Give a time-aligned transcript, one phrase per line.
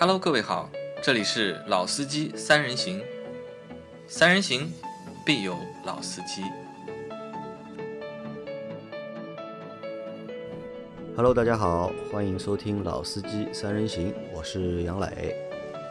[0.00, 0.70] Hello，各位好，
[1.02, 3.02] 这里是老司机三人行，
[4.08, 4.72] 三人行
[5.26, 5.54] 必有
[5.84, 6.42] 老司机。
[11.14, 15.36] Hello，大家好，欢迎收听《老司机三人行》，我是杨磊。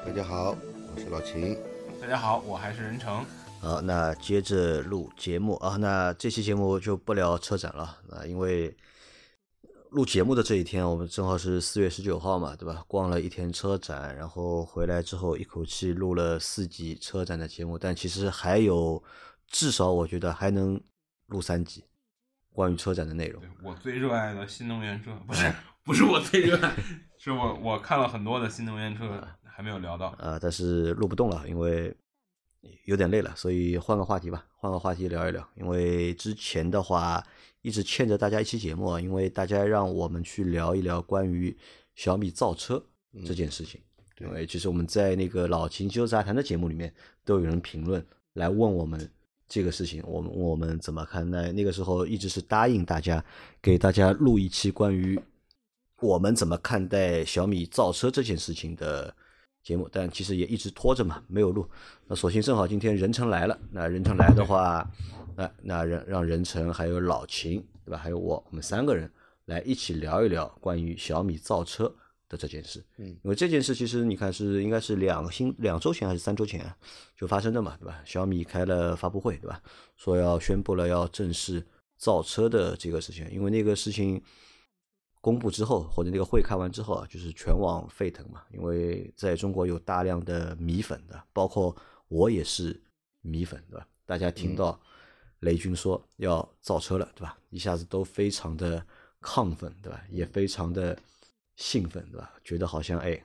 [0.04, 0.56] 大家好，
[0.96, 1.56] 我是老秦。
[2.02, 3.24] 大家好，我还是任成。
[3.62, 8.76] 好，那接着录节目啊，那这期节目就不聊车展了啊，因为
[9.92, 12.84] 录节目的这一天，我们正好是四月十九号嘛，对吧？
[12.88, 19.02] 逛了一天车展，然后回来之后一口气录了四集车展的节目，但其实还有
[19.48, 20.80] 至少我觉得还能
[21.28, 21.84] 录三集
[22.54, 23.42] 关于车展的内容。
[23.64, 25.52] 我最热爱的新能源车，不是
[25.84, 26.76] 不是我最热爱，
[27.18, 30.10] 是我我看了很多的新能源车，还没有聊到。
[30.20, 31.96] 啊，但是录不动了，因为
[32.86, 35.48] 有点累了，所以换个话题吧，换个话题聊一聊。
[35.56, 37.26] 因为之前的话
[37.62, 41.56] 一直欠着大家一期节目啊，因为大家让我们去聊一聊关于
[41.96, 42.84] 小米造车
[43.26, 43.80] 这件事情。
[44.20, 49.10] 因为其实我们在那个老秦修杂谈的节目里面都有人评论来问我们
[49.48, 51.54] 这个事情，我们问我们怎么看待。
[51.54, 53.24] 那个时候一直是答应大家
[53.62, 55.18] 给大家录一期关于
[56.02, 59.16] 我们怎么看待小米造车这件事情的
[59.64, 61.68] 节目，但其实也一直拖着嘛，没有录。
[62.08, 64.90] 那索性正好今天任成来了，那任成来的话，
[65.36, 69.12] 那那让让任成还有老秦对吧，还有我，我们三个人
[69.46, 71.94] 来一起聊一聊关于小米造车
[72.28, 72.84] 的这件事。
[72.98, 76.76] 嗯，因为这件事其实你看是应该是两个星两周前还是三周前啊
[77.18, 78.02] 就发生的嘛，对吧？
[78.06, 79.62] 小米开了发布会，对吧？
[79.98, 81.64] 说要宣布了要正式
[81.98, 84.22] 造车的这个事情，因为那个事情
[85.22, 88.44] 公布之后，或者那个会开完之后啊，就是全网沸腾嘛。
[88.52, 91.76] 因为在中国有大量的米粉的，包括
[92.08, 92.82] 我也是
[93.22, 93.88] 米粉，对吧？
[94.06, 94.80] 大家听到
[95.42, 97.38] 雷军说要造车了，对吧？
[97.50, 98.86] 一下子都非常的
[99.22, 100.02] 亢奋，对吧？
[100.10, 100.98] 也非常的
[101.58, 102.34] 兴奋，对吧？
[102.44, 103.22] 觉得好像哎，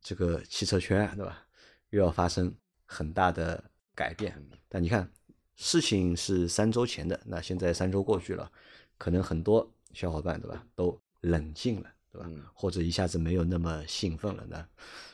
[0.00, 1.44] 这个汽车圈，对吧？
[1.90, 2.54] 又要发生
[2.86, 3.62] 很大的
[3.94, 4.40] 改变。
[4.68, 5.10] 但你看，
[5.56, 8.50] 事情是三周前的，那现在三周过去了，
[8.96, 12.30] 可能很多小伙伴对吧都冷静了，对吧？
[12.54, 14.64] 或者一下子没有那么兴奋了呢？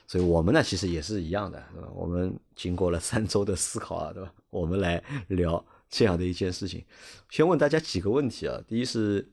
[0.07, 1.89] 所以我们呢其实也是一样的，对吧？
[1.95, 4.31] 我们经过了三周的思考啊，对吧？
[4.51, 6.85] 我们来聊这样的一件事情。
[7.31, 9.27] 先问大家几个问题啊，第一是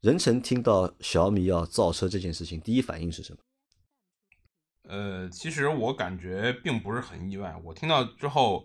[0.00, 3.38] 任成听到小米要造车这件事情，第一反应是什么？
[4.84, 7.60] 呃，其实我感觉并不是很意外。
[7.64, 8.64] 我听到之后，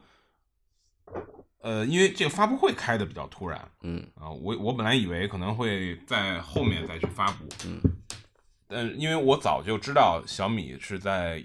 [1.65, 4.07] 呃，因为这个发布会开的比较突然，嗯。
[4.13, 7.81] 啊、我我本来以为可能会在后面再去发布，嗯，
[8.67, 11.43] 但因为我早就知道小米是在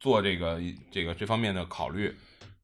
[0.00, 0.60] 做这个
[0.90, 2.12] 这个这方面的考虑。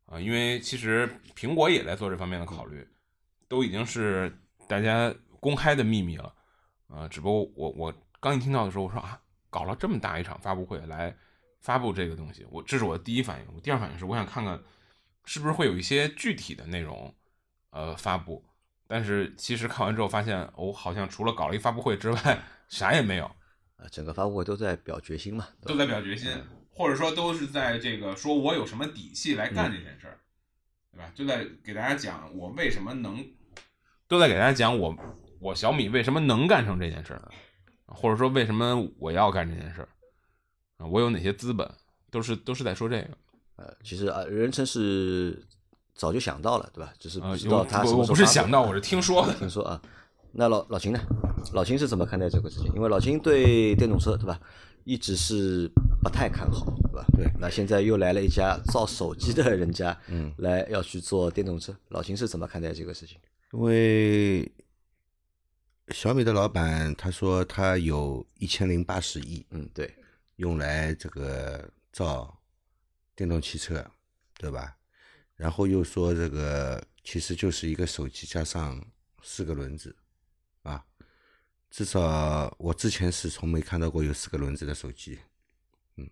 [0.06, 2.84] 啊、因为其实苹果也在做这方面的考虑，
[3.46, 4.36] 都已经是
[4.66, 6.34] 大家公开的秘密了。
[6.88, 11.14] 啊、只不过我我刚一听到的时候，我说啊，搞了这么大一场发布会来
[11.60, 13.46] 发布这个东西，我这是我的第一反应。
[13.54, 14.58] 我第二反应是我想看看
[15.28, 17.14] 是不是会有一些具体的内容
[17.68, 18.42] 呃发布，
[18.86, 23.26] 但是其实看完之后发现，哦，好像除了搞了一发布会之外， 啥也没有，
[23.76, 25.76] 啊，整个发布会都在表决心嘛，都？
[25.76, 26.30] 在表决心，
[26.70, 30.18] 或者说都是在这个说我有什么底气来干这件事儿，
[30.92, 31.12] 对吧？
[31.14, 33.22] 就在给大家讲我为什么能，
[34.06, 34.96] 都在给大家讲我
[35.40, 37.28] 我小米为什么能干成这件事儿，
[37.84, 39.86] 或者说为什么我要干这件事
[40.78, 41.70] 我有哪些资本，
[42.10, 43.10] 都是都是在说这个。
[43.58, 45.44] 呃，其实啊，任成是
[45.94, 46.92] 早就想到了，对吧？
[46.98, 49.34] 只是不啊，知道他什我不是想到，我是听说的。
[49.34, 49.82] 听说啊，
[50.32, 51.00] 那老老秦呢？
[51.52, 52.72] 老秦是怎么看待这个事情？
[52.74, 54.40] 因为老秦对电动车，对吧，
[54.84, 55.68] 一直是
[56.02, 57.04] 不太看好，对吧？
[57.16, 57.26] 对。
[57.38, 63.18] 那现在又来了一家造手机的人家，嗯，来要去做电动车，老秦是怎么看待这个事情？
[63.52, 64.52] 因为
[65.88, 69.92] 小米的老板他说他有一千零八十亿嗯，对，
[70.36, 72.37] 用来这个造
[73.18, 73.84] 电动汽车，
[74.36, 74.76] 对吧？
[75.34, 78.80] 然后又说这个其实就是一个手机加上
[79.24, 79.96] 四个轮子，
[80.62, 80.84] 啊，
[81.68, 85.18] 至少我之前是从没看到过有四个轮子的手机，
[85.96, 86.08] 嗯。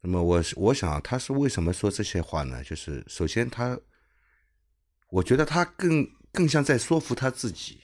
[0.00, 2.64] 那么我我想他是为什么说这些话呢？
[2.64, 3.78] 就是首先他，
[5.10, 7.82] 我觉得他更更像在说服他自己，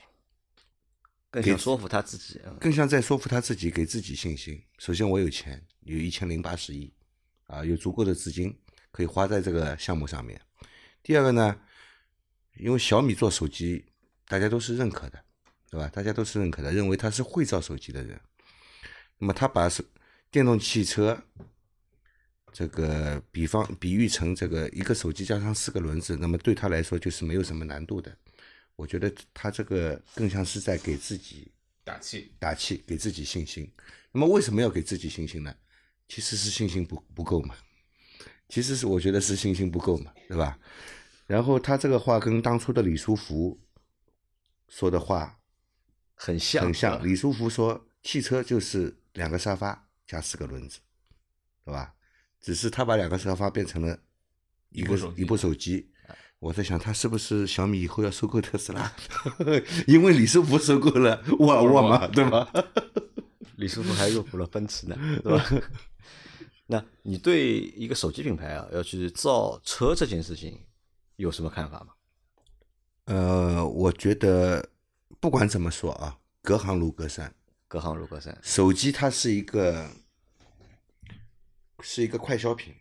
[1.31, 2.57] 更想说服他自己啊。
[2.59, 4.65] 更像在说服他自己，给自己信心。
[4.79, 6.91] 首先，我有钱，有一千零八十亿，
[7.47, 8.57] 啊，有足够的资金
[8.91, 10.41] 可以花在这个项目上面。
[11.03, 11.61] 第二个呢，
[12.57, 13.85] 因为小米做手机，
[14.27, 15.25] 大家都是认可的，
[15.71, 15.89] 对吧？
[15.89, 18.21] 大家都是认可的，认为他是会造手机的人。
[19.19, 19.85] 那么他把手
[20.31, 21.23] 电动汽车
[22.53, 28.17] 这个比方比喻成这个一个手机加上四个轮子，那么对他来说就是没有什么难度的。
[28.77, 31.53] 我觉得他这个更像是在给自己
[31.85, 33.71] 打气，打气，给自己信心。
[34.11, 35.55] 那么为什么要给自己信心呢？
[36.15, 37.55] 其实是信心不不够嘛。
[38.47, 40.59] 其实是我觉得是信心不够嘛，对吧？
[41.27, 43.59] 然后他这个话跟当初的李书福
[44.69, 45.39] 说的话
[46.15, 47.03] 很像，很像。
[47.03, 50.81] 李书福说汽车就是两个沙发加四个轮子，
[51.65, 51.95] 对吧？
[52.43, 53.99] 只是他把两个沙发变成了
[54.69, 55.91] 一个一部手机一部手机。
[56.41, 58.93] 我在想，他是不是小米以后要收购特斯拉？
[59.89, 62.53] 因为李书福收购了沃尔沃嘛，对吧？
[63.57, 65.45] 李师傅还入股了奔驰呢，对吧？
[66.67, 70.65] 那你对一个手机品牌啊，要去造车这件事情
[71.17, 71.95] 有什么看法吗？
[73.05, 74.71] 呃，我觉得
[75.21, 77.35] 不管怎么说啊，隔行如隔山。
[77.69, 79.91] 隔行如隔山，手机它是一个
[81.81, 82.75] 是一个快消品，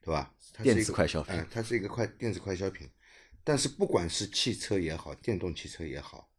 [0.00, 0.32] 对吧？
[0.52, 2.88] 它是一个电子快消品哎它是一个快电子快消品。
[3.42, 6.30] 但是不管是汽车也好，电动汽车也好，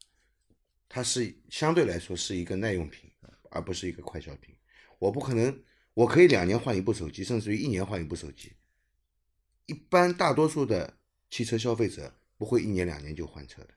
[0.88, 3.11] 它是相对来说是一个耐用品，
[3.52, 4.56] 而不是一个快消品。
[4.98, 5.64] 我不可能，
[5.94, 8.52] 我可以两年换一部手机，甚至于一年换一部手机。
[9.68, 10.98] 一般大多数的
[11.30, 13.70] 汽车消费者不会一年两年就换车的。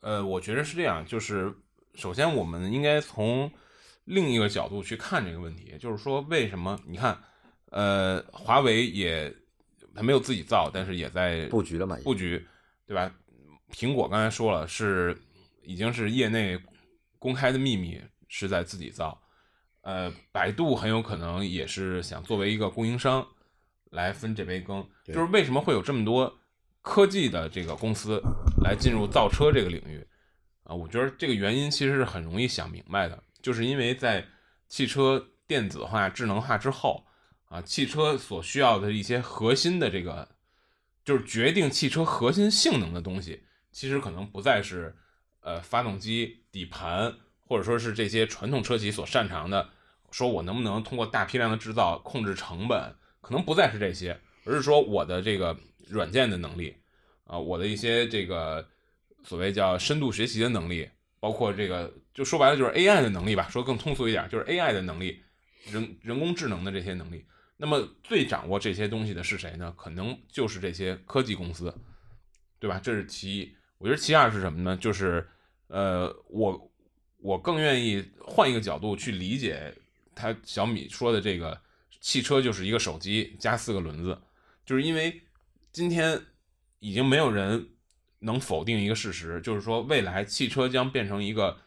[0.00, 1.54] 呃，我觉得是这样，就是
[1.94, 3.50] 首先我们应该从
[4.04, 7.22] 另一个角度去看这个问题，就是说为什么你看，
[7.66, 9.32] 呃，华为也
[9.94, 11.96] 它没有自己造，但是也在布局了嘛？
[12.02, 12.44] 布局，
[12.86, 13.14] 对吧？
[13.72, 15.16] 苹果刚才说了，是
[15.62, 16.58] 已经是业内
[17.22, 19.22] 公开的秘密，是在自己造。
[19.82, 23.24] 呃，百度很有可能也是想作为一个供应商
[23.90, 24.84] 来分这杯羹。
[25.04, 26.36] 就是为什么会有这么多
[26.80, 28.20] 科技的这个公司
[28.64, 30.04] 来进入造车这个领域
[30.64, 30.74] 啊？
[30.74, 34.26] 我觉得这个原因其实是很容易想明白的，就是因为在
[34.66, 37.06] 汽车电子化、智能化之后
[37.44, 40.28] 啊，汽车所需要的一些核心的这个，
[41.04, 44.96] 就是决定汽车核心性能的东西，其实可能不再是
[45.42, 47.14] 呃发动机、底盘，
[47.46, 49.68] 或者说是这些传统车企所擅长的，
[50.10, 55.56] 说我能不能通过大批量的制造控制成本，可能不再是这些，而是说我的这个
[55.88, 56.74] 软件的能力
[57.24, 58.66] 啊，我的一些这个
[59.22, 60.88] 所谓叫深度学习的能力，
[61.20, 65.22] 包括这个就说白了就是 AI 的能力吧，说更通俗一点，就是 AI 的能力，
[65.70, 67.24] 人人工智能的这些能力。
[67.56, 69.72] 那么最掌握这些东西的是谁呢？
[69.76, 71.72] 可能就是这些科技公司，
[72.58, 72.80] 对吧？
[72.82, 73.56] 这是其一。
[73.82, 74.76] 我觉得其二是什么呢？
[74.76, 75.28] 就是
[75.66, 76.72] 呃，我
[77.18, 79.74] 我更愿意换一个角度去理解
[80.14, 81.60] 他小米说的这个
[82.00, 84.16] 汽车就是一个手机加四个轮子，
[84.64, 85.20] 就是因为
[85.72, 86.16] 今天
[86.78, 87.70] 已经没有人
[88.20, 91.58] 能否定一个事实，就是说未来汽车将变成一个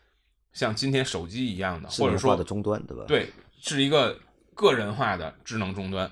[0.53, 3.29] 像今天手机一样的，或者说的终端，对吧？，对，
[3.59, 4.17] 是一个
[4.53, 6.09] 个人化的智能终端，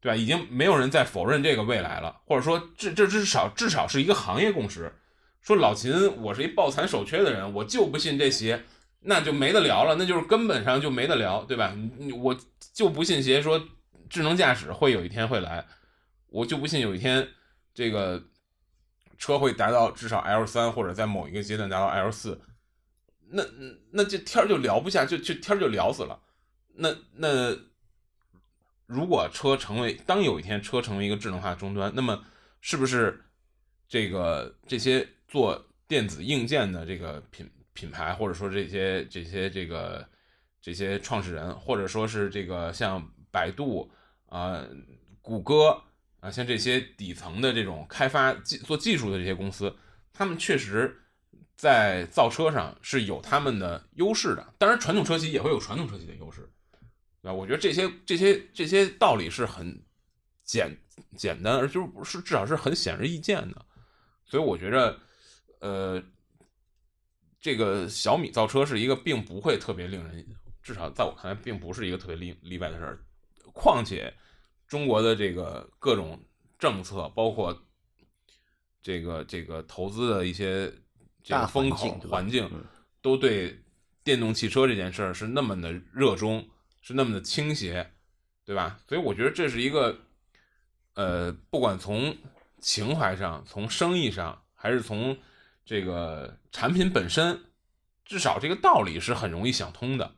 [0.00, 0.14] 对吧？
[0.14, 4.94] 已经没有人再否认这个未来了，或者说至这至少至少是一个行业共识。
[5.40, 5.92] 说老秦，
[6.22, 8.62] 我是一抱残守缺的人，我就不信这邪，
[9.00, 11.74] 那就没得聊了，那就是根本上就没得聊，对吧？
[12.22, 12.36] 我
[12.74, 13.60] 就不信邪，说
[14.08, 15.66] 智能驾驶会有一天会来，
[16.28, 17.26] 我就不信有一天
[17.72, 18.22] 这个
[19.16, 22.40] 车会达到至少 L 三或者在某一个阶段达到 L 四，
[23.30, 23.42] 那
[23.92, 26.20] 那这天儿就聊不下，就就天儿就聊死了。
[26.74, 27.56] 那那
[28.86, 32.24] 如果车成为当有一天车成为一个智能化终端，那么
[32.60, 33.24] 是不是
[33.88, 40.04] 这个这些做电子硬件的这个品品牌，或者说这些这些这个
[40.60, 43.88] 这些创始人，或者说是这个像百度
[44.26, 44.66] 啊、
[45.22, 45.80] 谷歌
[46.18, 49.72] 啊，像这些底层的这种开发技做技术的这些公司，
[50.12, 51.00] 他们确实
[51.56, 54.52] 在造车上是有他们的优势的。
[54.58, 56.50] 当然，传统车企也会有传统车企的优势，
[57.22, 57.32] 对吧？
[57.32, 59.80] 我觉得这些这些这些道理是很
[60.42, 60.76] 简
[61.16, 63.64] 简单，而就是是至少是很显而易见的。
[64.24, 64.98] 所以我觉着，
[65.60, 66.02] 呃，
[67.40, 70.26] 这个小米造车是一个并不会特别令人，
[70.62, 72.98] 至少在我看来，并不是一个特别例例外的事儿。
[73.52, 74.12] 况且，
[74.66, 76.22] 中国的这个各种
[76.58, 77.56] 政策，包括
[78.82, 80.72] 这个这个投资的一些
[81.22, 82.50] 这个风口环境
[83.02, 83.58] 都对
[84.02, 86.46] 电动汽车这件事儿是那么的热衷，
[86.80, 87.90] 是那么的倾斜，
[88.44, 88.80] 对吧？
[88.88, 89.98] 所以我觉得这是一个，
[90.94, 92.16] 呃，不管从
[92.60, 95.16] 情怀上、从生意上，还是从
[95.64, 97.38] 这个产品本身，
[98.04, 100.12] 至少这个道理是很容易想通的，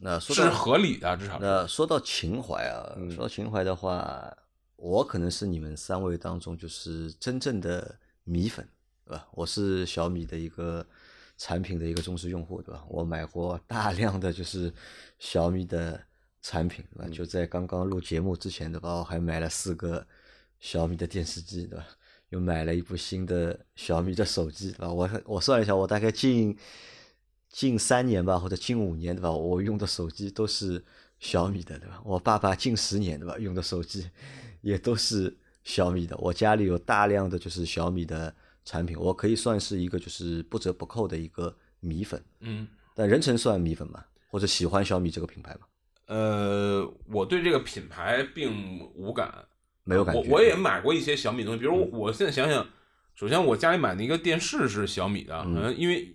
[0.00, 1.38] 那说是合理的，至少。
[1.40, 4.36] 那说到情怀啊，嗯说到情怀的话，
[4.76, 8.68] 我可能是你们三位当中就是真正的米粉，
[9.04, 9.26] 对吧？
[9.32, 10.86] 我是小米的一个
[11.36, 12.84] 产品的一个忠实用户，对吧？
[12.88, 14.72] 我买过大量的就是
[15.18, 16.00] 小米的
[16.42, 17.08] 产品，对吧？
[17.10, 18.96] 就在刚刚录节目之前，对吧？
[18.96, 20.06] 我还买了四个
[20.60, 21.86] 小米的电视机，对吧？
[22.30, 24.92] 又买了一部新的小米的手机，对吧？
[24.92, 26.56] 我我算了一下，我大概近
[27.48, 29.30] 近三年吧，或者近五年，对吧？
[29.30, 30.84] 我用的手机都是
[31.18, 32.00] 小米的，对吧？
[32.04, 33.36] 我爸爸近十年，对吧？
[33.38, 34.10] 用的手机
[34.60, 36.16] 也都是小米的。
[36.18, 42.22] 我家里有大量的就是小米的产品，我可以算是一个就是不折不扣的一个米粉。
[42.40, 44.04] 嗯，但人成算米粉吗？
[44.30, 45.60] 或者喜欢小米这个品牌吗？
[46.06, 49.44] 呃，我对这个品牌并无感，
[49.88, 50.20] 没有感觉。
[50.20, 52.66] 我我也买过一些小米东西，比如我现在想想，
[53.14, 56.14] 首先我家里买的一个电视是小米的，可能，因为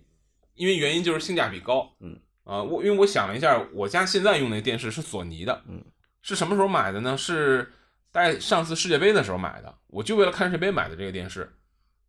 [0.54, 5.84] 因为原因就是性价比高，嗯啊，我因为我想了一下，我家现在用那电视是索尼的，嗯，
[6.22, 7.18] 是什么时候买的呢？
[7.18, 7.72] 是
[8.12, 11.52] 在上次世界杯的时候买的，我就为了看世界杯买的这个电视，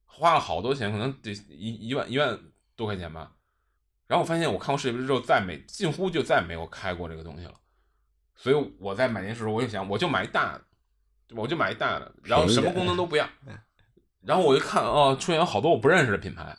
[0.06, 2.40] 花了好多钱，可能得一一万一万
[2.76, 3.32] 多块钱吧。
[4.08, 7.56] 然后我发现我看过世界杯之后，再没近乎就再没有开过这个东西了。
[8.36, 10.65] 所以我在买电视时候，我就想，我就买一大的，
[11.36, 13.28] 我就买一大的，然后什么功能都不要。
[14.22, 16.56] 然后我就看，哦，出现有好多我不认识的品牌，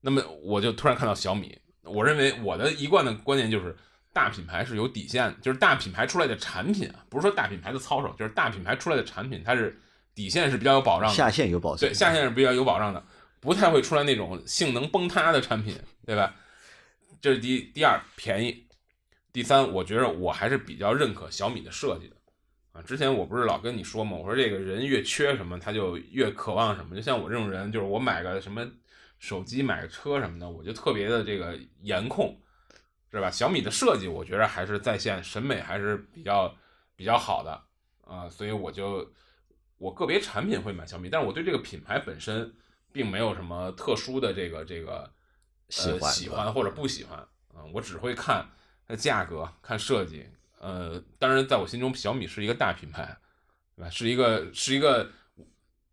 [0.00, 1.58] 那么我就突然看到小米。
[1.82, 3.76] 我认为我的一贯的观念就是，
[4.12, 9.80] 大品牌是有底线，就是大品牌出来的产品啊，不是说大品牌的操守，就是大品牌出来的产品，它是
[10.14, 13.02] 底线是比较有保障的，下线有保障，对，下线是比较有保障的，
[13.40, 16.34] 不太会出来那种性能崩塌的产品，对吧？
[17.22, 18.66] 这是第第二，便宜。
[19.32, 22.16] 第三，我觉得我还是比较认可小米的设计的
[22.72, 22.82] 啊。
[22.82, 26.94] 之前我不是老跟你说嘛，我说这个人越缺什么，他就越渴望什么。
[26.94, 28.66] 就像我这种人，就是我买个什么
[29.18, 32.40] 手机、买个车什么的，我就特别的这个颜控，
[33.10, 33.30] 是吧？
[33.30, 36.54] 小米的设计，我觉得还是在线，审美还是比较
[36.96, 37.62] 比较好的
[38.04, 38.28] 啊。
[38.28, 39.12] 所以我就
[39.78, 42.52] 我个别产品会买小米，但是我对这个品牌本身
[42.92, 45.12] 并没有什么特殊的这个这个
[45.68, 47.18] 喜欢喜欢或者不喜欢
[47.54, 48.48] 啊，我只会看
[48.86, 48.96] 它。
[48.96, 50.26] 价格看设计，
[50.60, 53.16] 呃，当然，在我心中，小米是一个大品牌，
[53.74, 53.90] 对吧？
[53.90, 55.10] 是一个是一个，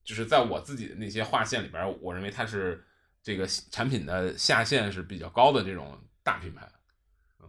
[0.03, 2.85] 就是在我自己的那些划线里边，我认为它是
[3.23, 6.69] 这个产品的下限是比较高的这种大品牌。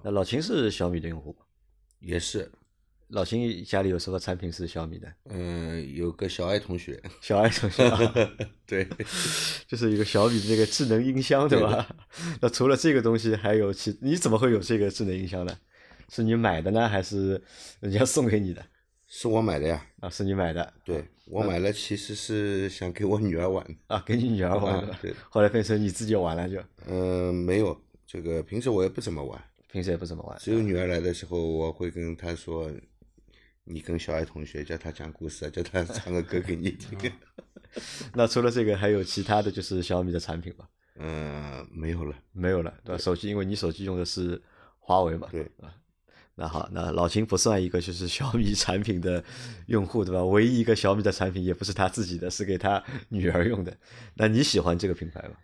[0.05, 1.45] 那老秦是小米的用户吗？
[1.99, 2.51] 也是。
[3.09, 5.11] 老秦家里有什么产品是小米的？
[5.31, 7.91] 嗯，有个小爱同学，小爱同学，
[8.67, 8.87] 对，
[9.67, 11.89] 就是一个小米的这个智能音箱，对吧？
[12.43, 15.59] 那除了这个东西，还有其你怎么会有这个智能音箱呢？
[16.09, 17.41] 是你买的呢，还是
[17.81, 18.65] 人家送给你的？
[19.07, 20.73] 是我买的呀，啊，是你买的。
[20.85, 24.95] 对我买了，其实是想给我女儿玩啊，给你女儿玩的。
[25.01, 26.63] 对，后来变成你自己玩了就。
[26.87, 30.39] 嗯，没有，这个平时我也不怎么玩，平时也不怎么玩。
[30.39, 32.71] 只有女儿来的时候，我会跟她说。
[33.71, 36.99] 你跟小爱同学叫她讲故事，叫她 唱个歌给你听。
[38.15, 40.67] 那除了这个，还有其他的就是小米的产品吗？
[40.97, 42.99] 嗯，没有了，没有了，对吧？
[42.99, 44.41] 手机，因为你手机用的是
[44.79, 45.29] 华为嘛。
[45.31, 45.69] 对啊。
[46.39, 49.23] 那好，那老秦不算一个就是小米产品的
[49.67, 50.25] 用户，对吧？
[50.25, 53.77] 唯一一个小米的产品也不是他自己的，是给他女儿用的。
[54.15, 55.35] 那你喜欢这个品牌吗？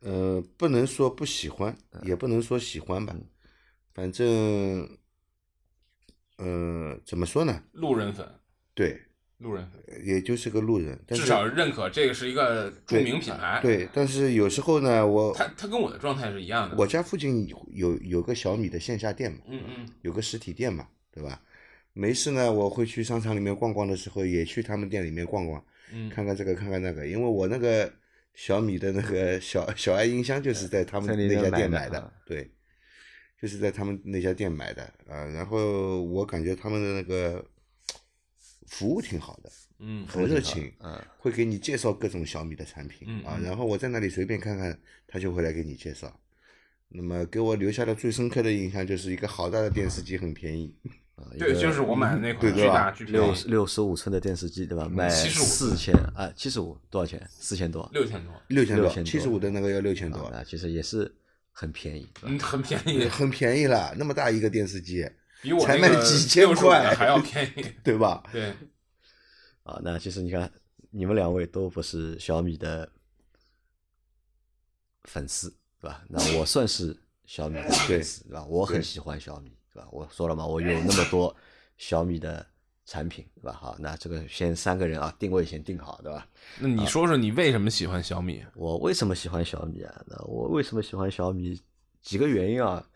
[0.00, 3.16] 呃，不能说不喜欢，也不能说喜欢吧，
[3.94, 4.88] 反正。
[6.38, 7.62] 呃，怎么说呢？
[7.72, 8.28] 路人粉，
[8.74, 9.00] 对，
[9.38, 9.68] 路人，
[10.02, 13.60] 也就是个路人，至少认可这个是一个著名品牌。
[13.62, 16.76] 对，但是有时候呢，我他他跟我的状态是一样的。
[16.76, 21.42] 我家附近有有个小米的线下店嘛，嗯嗯，有个实体店嘛，对吧？
[21.92, 25.62] 没事呢，我会去商场里面逛逛的时候，也去他们店里面逛逛，
[25.92, 27.92] 嗯，看看这个，看看那个，因为我那个
[28.34, 32.50] 小米的那个 小小爱音箱就是在他们那家店买的，对。
[33.38, 37.44] 就是在他们那家店买的啊，然后我感觉他们的那个
[38.66, 46.20] 服务挺好的，嗯，很热情，嗯，会给你介绍各种小米的产品嗯啊，然后我在那里随便看看，他就会来给你介绍。
[46.88, 50.74] 那么给我留下的最深刻的印象就是一个好大的电视机，很便宜。
[51.38, 54.86] 对，就是我买的那款，巨大巨六六十五寸的电视机，对吧？
[54.88, 57.26] 买四千啊，七十五多少钱？
[57.30, 57.88] 四千多？
[57.92, 58.34] 六千多？
[58.48, 58.88] 六千多？
[59.02, 61.14] 七十五的那个要六千多啊，其实也是。
[61.58, 63.94] 很便宜，嗯，很便宜，很便宜了。
[63.96, 65.08] 那么大一个电视机，
[65.42, 68.22] 比我才卖几千块还要便宜， 对吧？
[68.32, 68.54] 对。
[69.62, 70.50] 啊，那其实你看，
[70.90, 72.88] 你们两位都不是小米的
[75.04, 75.48] 粉丝，
[75.80, 76.04] 对吧？
[76.08, 78.44] 那我算是小米的粉丝，对吧？
[78.44, 79.88] 我很喜欢小米，对吧？
[79.90, 81.34] 我说了嘛，我有那么多
[81.76, 82.46] 小米的。
[82.88, 83.52] 产品对吧？
[83.60, 86.24] 好，那这个先三个人啊，定位先定好，对吧？
[86.60, 88.44] 那你说说你为什么喜欢小米？
[88.54, 90.04] 我为什么喜欢小米啊？
[90.06, 91.60] 那我为什么喜欢小米？
[92.00, 92.88] 几个原因啊。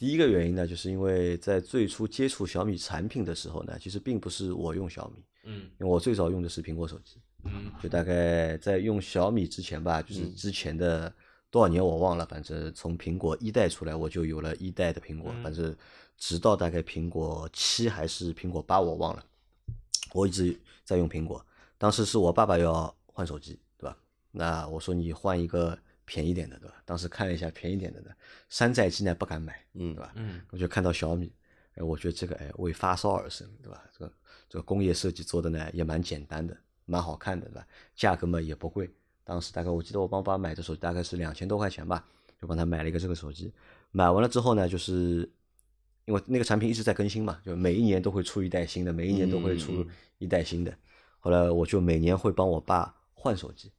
[0.00, 11.12] 第一个原因呢，就是因为在最初接触小米产品的时候呢，其实并不是我用小米，嗯，因为我最早用的是苹果手机，嗯，就大概在用小米之前吧，就是之前的
[11.50, 15.76] 多少年我忘了，反正从苹果一代出来，我就有了一代的苹果，反正
[16.16, 19.22] 直到大概苹果七还是苹果八，我忘了。
[20.14, 21.44] 我一直在用苹果，
[21.76, 23.94] 当时是我爸爸要换手机，对吧？
[24.30, 25.78] 那我说你换一个
[26.10, 26.74] 便宜点的，对吧？
[26.84, 28.10] 当时看了一下便宜点的呢，
[28.48, 30.12] 山寨机呢不敢买，嗯对吧？
[30.16, 31.32] 嗯我就看到小米，
[31.76, 33.84] 哎，我觉得这个哎为发烧而生，对吧？
[33.96, 34.12] 这个
[34.48, 37.64] 这个工业设计做的呢也蛮简单的，蛮好看的，对吧？
[37.94, 38.90] 价格嘛也不贵，
[39.22, 42.04] 当时大概我记得我帮我爸买的手机大概是两千多块钱吧，
[42.40, 43.52] 就帮他买了一个这个手机。
[43.92, 45.30] 买完了之后呢，就是
[46.06, 49.86] 因为那个产品一直在更新嘛，就每一年都会出一代新的，每一年都会出
[50.18, 50.76] 一代新的。
[51.20, 53.70] 后来我就每年会帮我爸换手机，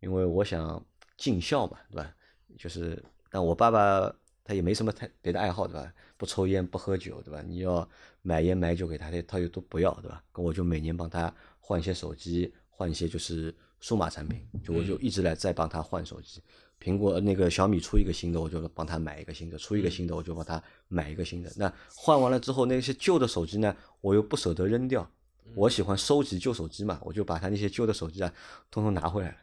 [0.00, 0.84] 因为我想
[1.22, 2.12] 尽孝嘛，对吧？
[2.58, 3.00] 就是
[3.30, 4.12] 但我爸爸
[4.42, 5.94] 他也没什么太别的爱好，对吧？
[6.16, 7.40] 不抽烟不喝酒，对吧？
[7.46, 7.88] 你要
[8.22, 10.20] 买烟买酒给他，他他又都不要，对吧？
[10.32, 16.42] 跟我就每年帮他换一些手机，换一些就是数码产品，就我就一直来在帮他换手机。
[16.80, 21.52] 苹果那个小米出一个新的，我就帮他买一个新的；出一个新的，我就帮他买一个新的。
[21.56, 25.08] 那换完了之后，那些旧的手机呢，我又不舍得扔掉，
[25.54, 28.34] 我喜欢收集旧手机嘛，我就把他那些旧的手机啊，
[28.72, 29.36] 通通拿回来了。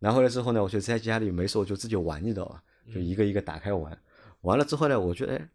[0.00, 2.62] 拿回来之后呢，我就在家里没事我就自己玩，你知道吧？
[2.92, 4.00] 就一个一个打开玩。
[4.42, 5.48] 完了之后呢，我觉得哎，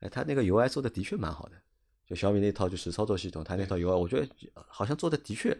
[0.00, 1.52] 哎，他那个 UI 做的的确蛮好的，
[2.06, 4.26] 就小米那套就是操作系统，他那套 UI 我觉得
[4.66, 5.56] 好像做的的确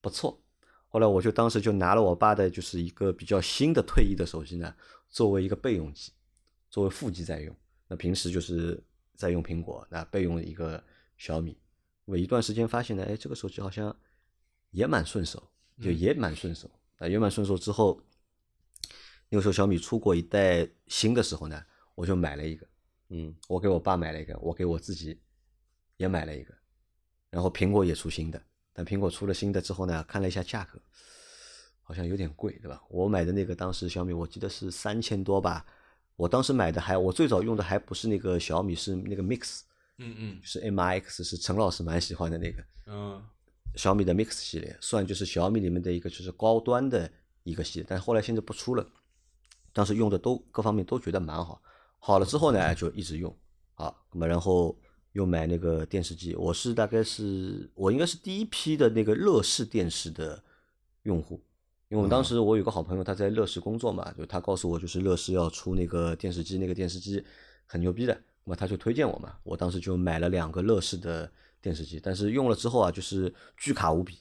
[0.00, 0.40] 不错。
[0.88, 4.74] 后来我就当时就拿了我爸的就是一个比较新的退役的手机呢，
[5.08, 6.12] 作为一个备用机，
[6.70, 7.54] 作为副机在用。
[7.88, 8.82] 那平时就是
[9.14, 10.82] 在用苹果，那备用一个
[11.16, 11.56] 小米。
[12.04, 13.94] 我一段时间发现呢，哎，这个手机好像
[14.70, 15.42] 也蛮顺手，
[15.80, 16.68] 就也蛮顺手。
[16.98, 18.00] 啊，圆满顺手之后，
[19.28, 21.62] 那个时候小米出过一代新的时候呢，
[21.94, 22.66] 我就买了一个。
[23.08, 25.20] 嗯我给我爸买了一个，我给我自己
[25.96, 26.52] 也买了一个，
[27.30, 30.82] 然后苹果也出新的，但苹果出了新的之后呢，看了一下价格，
[31.82, 32.82] 好像有点贵，对吧？
[32.90, 35.64] 我买的那个当时小米我记得是三千多吧，
[36.16, 39.60] 我当时买的还我最早用的还不是那个小米，是那个 Mix，
[39.98, 43.22] 嗯嗯就是 MIX，是陈老师蛮喜欢的那个嗯
[43.76, 47.10] 小米的 Mix 系列，算就是小米里面的一个就是高端的
[47.44, 48.84] 一个系列，但后来现在不出了，
[49.72, 51.62] 当时用的都各方面都觉得蛮好。
[51.98, 53.36] 好了之后呢，就一直用，
[53.74, 54.76] 好，那么然后
[55.12, 60.42] 又买那个电视机，我是大概是我应该是第一批的那个乐视电视的
[61.02, 61.34] 用户，
[61.88, 67.22] 因为我们当时我有个好朋友他在乐视工作嘛，就他告诉我就是乐视要出那个电视机，那个电视机
[67.66, 71.30] 很牛逼的，那么他就推荐我嘛，我当时就买了两个乐视的
[71.66, 74.20] 电视机，但是用了之后啊，就是巨卡无比，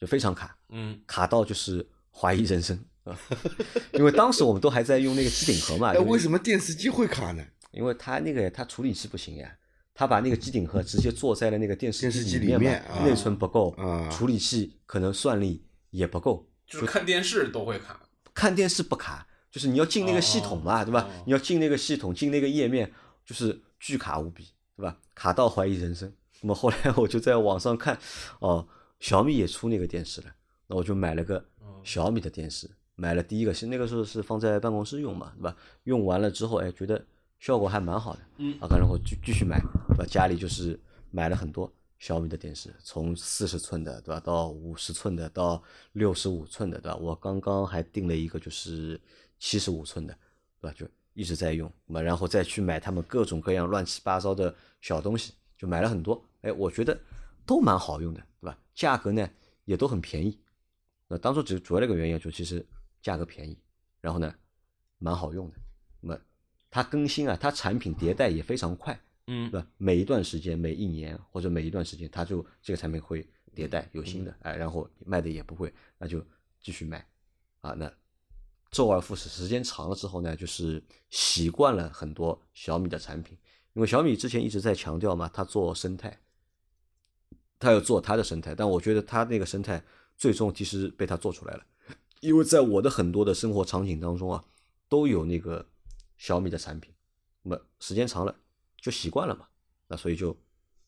[0.00, 3.18] 就非常卡，嗯卡到就是怀疑人生啊，
[3.94, 7.44] 因为当时我们都还在用那个机顶盒嘛， 哎，为什么电视机会卡呢？
[7.72, 9.52] 因为它那个它处理器不行呀，
[9.92, 18.00] 它把那个机顶盒直接做在了那个电视电视机里面啊内存不够，啊处理器可能算力也不够，就是看电视都会卡。
[18.32, 21.02] 看电视不卡，就是你要进那个系统嘛，对吧？
[21.02, 22.92] 哦你要进那个系统，进那个页面，
[23.26, 24.96] 就是巨卡无比，对吧？
[25.16, 26.12] 卡到怀疑人生。
[26.40, 27.98] 那么后来 我就在网上看，
[28.40, 28.66] 哦，
[29.00, 30.34] 小米也出那个电视了，
[30.66, 31.44] 那我就买了个
[31.82, 35.56] 小米的电视，买了第一个，是那个时候是放在办公室用嘛，对吧？
[35.84, 37.04] 用完了之后，哎，觉得
[37.38, 40.04] 效果还蛮好的，嗯啊，然后继继续买，对吧？
[40.04, 40.78] 家里就是
[41.10, 46.96] 买了很多小米的电视，从四十寸的，对吧，到五十寸的，到六十五寸的，对吧？
[46.96, 49.00] 我刚刚还订了一个就是
[49.38, 50.16] 七十五寸的，
[50.60, 50.74] 对吧？
[50.76, 56.98] 就一直在用，那么然后再去买他们各种各样乱七八糟的小东西，就买了很多，哎，我觉得
[57.44, 58.58] 都蛮好用的，对吧？
[58.74, 59.28] 价格呢
[59.64, 60.38] 也都很便宜。
[61.08, 62.64] 那当初只主要的一个原因就其实
[63.02, 63.58] 价格便宜，
[64.00, 64.32] 然后呢
[64.98, 65.56] 蛮好用的。
[66.00, 66.20] 那么
[66.70, 69.66] 它更新啊，它产品迭代也非常快，嗯对吧？
[69.76, 76.24] 每一段时间、每一年或者每一段时间，它就这个产品会迭代有新的，哎，然后卖的也不会，那就
[76.60, 77.04] 继续卖
[77.62, 77.72] 啊。
[77.72, 77.92] 那
[78.70, 83.36] 周而复始，时间长了之后呢，就是习惯了很多小米的产品，
[83.74, 86.20] 因为小米之前一直在强调嘛，它做生态，
[87.58, 89.84] 它要做它的生态，但我觉得它那个生态
[90.16, 91.64] 最终其实被它做出来了，
[92.20, 94.44] 因为在我的很多的生活场景当中啊，
[94.88, 95.64] 都有那个
[96.16, 96.92] 小米的产品，
[97.42, 98.34] 那么时间长了
[98.76, 99.46] 就习惯了嘛，
[99.86, 100.36] 那所以就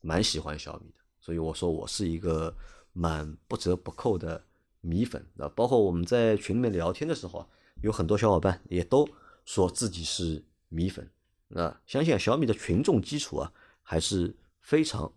[0.01, 2.57] 蛮喜欢小米的，所以我说我是一个
[2.93, 4.45] 蛮不折不扣的
[4.81, 7.47] 米粉啊，包括我们在群里面聊天的时候啊，
[7.83, 9.09] 有很多小伙伴也都
[9.45, 11.09] 说自己是米粉，
[11.51, 15.13] 那相信啊小米的群众基础啊还是非常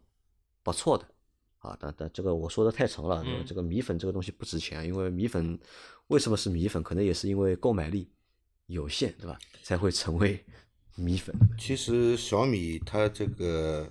[0.61, 1.07] 不错的。
[1.59, 5.57] 啊，但但这个我说的太长了，这个米粉这个东西不值钱，因为米粉
[6.07, 6.83] 为什么是米粉？
[6.83, 8.11] 可能也是因为购买力
[8.65, 9.39] 有限，对吧？
[9.61, 10.43] 才会成为
[10.95, 11.33] 米粉。
[11.57, 13.89] 其实小米它这个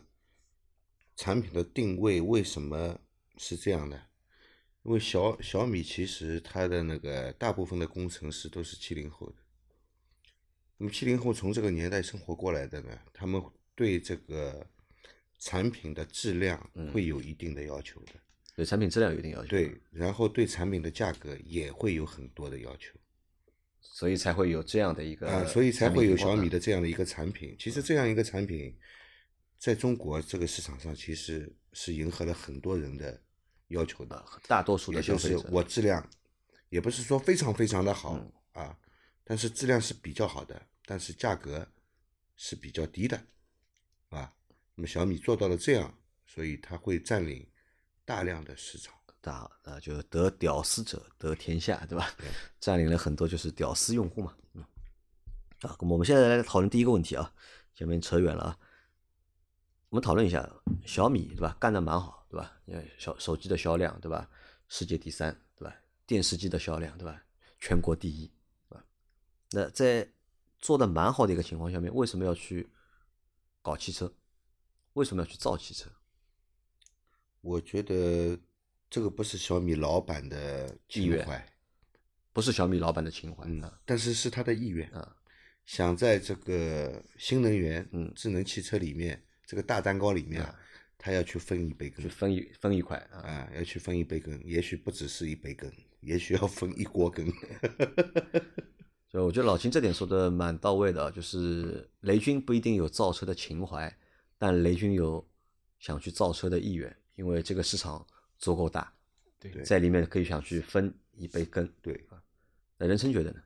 [1.17, 2.99] 产品的定位为什么
[3.39, 3.99] 是这样的？
[4.83, 9.37] 因为小小米其实它的那个大部分的工程师都是七零后的，
[10.83, 13.41] 那么七零后从这个年代生活过来的呢，他们
[13.73, 14.67] 对这个
[15.39, 16.59] 产品的质量
[16.93, 18.15] 会有一定的要求的。
[18.57, 22.99] 对产品质量有一定要求，，对，然后对产品的价格也会有很多的要求
[23.81, 27.55] 所以才会有这样的一个啊，所以才会有小米的的这样的一个产品。
[27.61, 28.77] 其实这样一个产品，
[29.61, 33.23] 在中国这个市场上，其实是迎合了很多人的
[33.69, 34.21] 要求的。
[34.49, 36.11] 大多数也就是的消费者，我质量
[36.71, 38.33] 也不是说非常非常的好、嗯
[38.65, 38.77] 啊，
[39.23, 41.67] 但是质量是比较好的，但是价格
[42.37, 43.17] 是比较低的，
[44.11, 44.33] 啊，
[44.75, 45.93] 那么小米做到了这样，
[46.27, 47.47] 所以它会占领
[48.05, 48.95] 大量的市场。
[49.21, 52.13] 大啊，就得屌丝者得天下，对吧？
[52.59, 54.37] 占领了很多就是屌丝用户嘛。
[54.55, 54.65] 嗯，
[55.61, 57.33] 啊，我们现在来讨论第一个问题啊，
[57.73, 58.59] 前面扯远了啊。
[59.91, 60.53] 我们讨论一下
[60.85, 61.57] 小米，对吧？
[61.61, 62.61] 干的蛮好，对吧？
[62.65, 64.29] 因为小手机的销量，对吧？
[64.67, 65.73] 世界第三，对吧？
[66.05, 67.23] 电视机的销量，对吧？
[67.61, 68.27] 全国第一，
[68.69, 68.85] 对吧？
[69.53, 70.05] 那在
[70.63, 72.71] 做的蛮好的一个情况下面，为什么要去
[73.61, 74.11] 搞汽车？
[74.95, 75.91] 为什么要去造汽车？
[77.41, 78.39] 我觉得
[78.89, 81.45] 这个不是小米老板的情怀，
[82.33, 85.17] 不是小米老板的情怀嗯啊，，但是是他的意愿啊，
[85.67, 90.57] 想在这个新能源、嗯智能汽车里面这个大蛋糕里面啊，
[90.97, 93.19] 他要去分一杯羹去分一分一块啊。
[93.21, 95.69] 啊，要去分一杯羹，也许不只是一杯羹，
[96.03, 97.27] 也许要分一锅羹。
[99.13, 103.95] 所以我觉得老秦这点说的蛮到位的啊，就是雷军不一定有造车的情怀，
[104.39, 105.23] 但雷军有
[105.79, 108.05] 想去造车的意愿，因为这个市场
[108.39, 108.91] 足够大，
[109.39, 111.71] 对在里面可以想去分一杯羹。
[111.83, 112.03] 对
[112.79, 113.41] 那任琛觉得呢？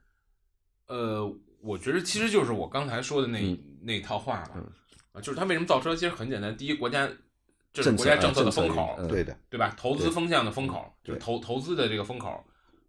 [0.87, 4.63] 呃，我觉得其实就是我刚才说的那、嗯那套话吧，嗯
[5.11, 7.09] 啊，就是他为什么造车，其实很简单，第一，国家
[7.73, 9.75] 这是国家政策的风口，嗯对的，对吧？
[9.77, 12.41] 投资风向的风口，就是投投资的这个风口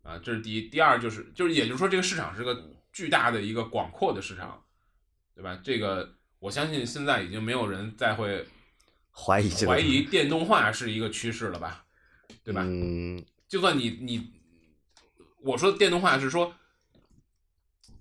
[0.09, 0.63] 啊，这是第一。
[0.71, 4.65] 第二就是就是也就是说，这个市场是个巨大的一个广阔的市场，
[5.35, 5.61] 对吧？
[5.63, 8.47] 这个我相信现在已经没有人再会
[9.13, 11.85] 怀疑怀疑电动化是一个趋势了吧，
[12.43, 12.63] 对吧？
[12.65, 14.33] 嗯，就算你你
[15.43, 16.55] 我说的电动化是说，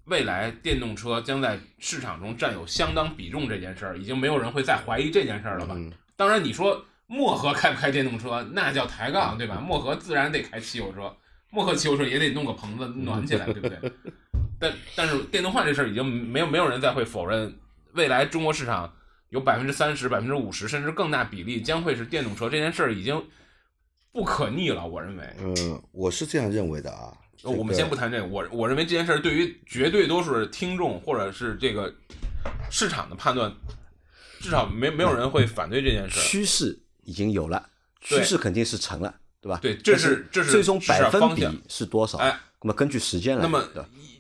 [0.05, 5.75] 未来电动车将在市场中占有相当比重这件事儿，已经没有人会再怀疑这件事儿了吧？
[5.75, 9.57] 嗯当然，你说漠河开不开电动车，那叫抬杠，对吧？
[9.59, 11.15] 漠河自然得开汽油车，
[11.49, 13.91] 漠河汽油车也得弄个棚子暖起来，对不对？
[14.59, 17.57] 但但是电动化这事儿已经没有没有人再会否认，
[17.93, 18.91] 未来中国市场
[19.29, 23.23] 有百分之三十、百分之五十甚至更大比例将会是电动车，这件事儿已经
[24.11, 25.23] 不可逆了，我认为。
[25.39, 27.13] 嗯，我是这样认为的啊。
[27.43, 31.93] 呃我们先不谈这个，我我认为这件事儿对于绝对多数的听众或者是这个
[32.71, 33.53] 市场的判断，
[34.39, 36.23] 至少没没有人会反对这件事儿。
[36.23, 37.69] 趋势已经有了，
[38.01, 39.13] 趋势肯定是成了，
[39.47, 39.59] 对吧？
[39.61, 42.17] 对这是这是最终百分比是多少？
[42.17, 43.63] 哎，那么根据时间来，那么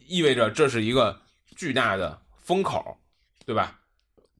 [0.07, 1.19] 意意味着这是一个
[1.55, 2.97] 巨大的风口，
[3.45, 3.77] 对吧？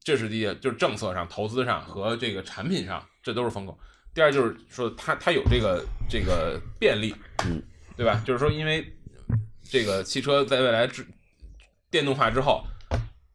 [0.02, 3.78] 这是第一，就是政策上、投资上和这个产品上，这都是风口。
[4.14, 7.62] 第二就是说它它有这个这个便利，嗯，
[7.94, 8.22] 对吧？
[8.24, 8.90] 就是说因为
[9.68, 11.06] 这个汽车在未来之
[11.90, 12.64] 电动化之后，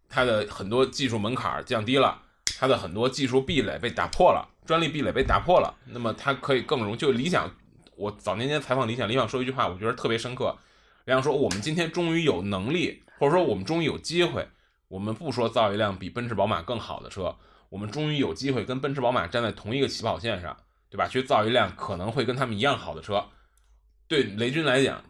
[0.10, 2.20] 它的很多技术门槛降低了，
[2.58, 7.50] 它的很多技术壁垒被打破了，专利壁垒被打破了，那么它可以更容就理想。
[7.96, 10.58] 我早年间采访理想，理想说一句话，我觉得特别深刻。
[11.06, 14.48] 理想说，我们今天终于有能力，或者说我们终于有机会，
[14.88, 17.36] 我们不说造一辆比奔驰、宝马更好的车，
[17.70, 20.56] 我们终于有机会跟奔驰、宝马站在同一个起跑线上，
[20.90, 21.08] 对吧？
[21.08, 23.24] 去造一辆可能会跟他们一样好的车。
[24.08, 25.04] 对雷军来讲，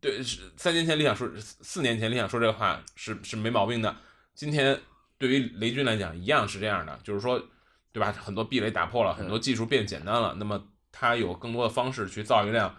[0.00, 0.22] 对
[0.56, 3.94] 三年前理想说，四年前理想说这话是是没毛病的。
[4.34, 4.78] 今天
[5.18, 7.42] 对于雷军来讲，一样是这样的，就是说，
[7.92, 8.12] 对吧？
[8.12, 12.74] 很多壁垒打破了，很多技术变简单了，那么它有更多的方式去造一辆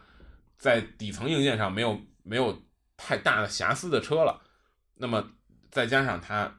[0.57, 2.61] 在底层硬件上没有没有
[2.95, 4.41] 太大的瑕疵的车了。
[4.95, 5.31] 那么
[5.69, 6.53] 再加上它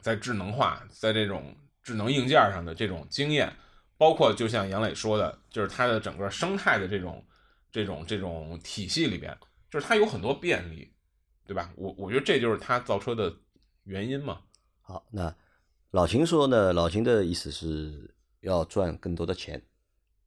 [0.00, 3.52] 在智能化，在这种智能硬件上的这种经验，
[3.96, 7.24] 包括就像杨磊说的，就是它的整个生态的这种
[7.70, 9.36] 这种这种体系里边，
[9.70, 10.92] 就是它有很多便利，
[11.46, 11.70] 对吧？
[11.76, 13.34] 我我觉得这就是它造车的
[13.84, 14.40] 原因嘛。
[14.80, 15.34] 好，那
[15.96, 16.74] 老秦说呢？
[16.74, 19.58] 老秦的意思是要赚更多的钱，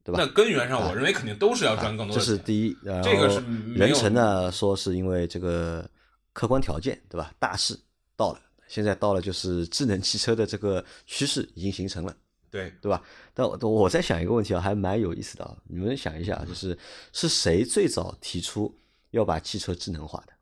[0.02, 0.18] 对吧？
[0.20, 2.34] 那根源上，我认为肯定都是要赚更多这的钱。
[2.34, 2.76] 是第一。
[2.82, 3.40] 然这个是
[3.72, 5.88] 人成呢说是因为这个
[6.32, 7.32] 客观条件，对吧？
[7.38, 7.78] 大势
[8.16, 12.16] 到了，现在到了就是智能汽车的这个趋势已经形成了。
[12.50, 13.00] 对，对吧？
[13.32, 15.56] 但我我在想一个问题啊，还蛮有意思的啊。
[15.68, 16.76] 你们想一下，就是
[17.12, 18.76] 是谁最早提出
[19.12, 20.32] 要把汽车智能化的？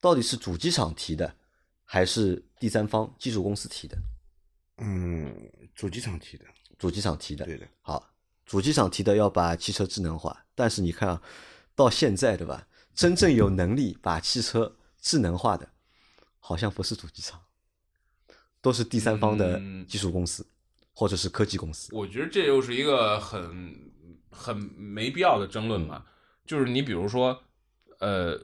[0.00, 1.34] 到底是主机厂提的，
[1.82, 3.98] 还是第三方技术公司提的？
[4.78, 5.34] 嗯，
[5.74, 6.44] 主机厂提的，
[6.78, 7.44] 主机厂提的。
[7.44, 7.66] 对的。
[7.80, 8.10] 好，
[8.44, 11.22] 主机厂提的要把汽车智能化，但是你看啊，
[11.74, 12.68] 到现在对吧？
[12.94, 15.70] 真正有能力把汽车智能化的，
[16.38, 17.40] 好像不是主机厂，
[18.60, 20.46] 都是第三方的嗯技术公司。
[20.98, 21.94] 或者是科技公司。
[21.94, 23.92] 我觉得这又是一个很
[24.32, 26.04] 很没必要的争论嘛。
[26.44, 27.40] 就是你比如说，
[28.00, 28.36] 呃，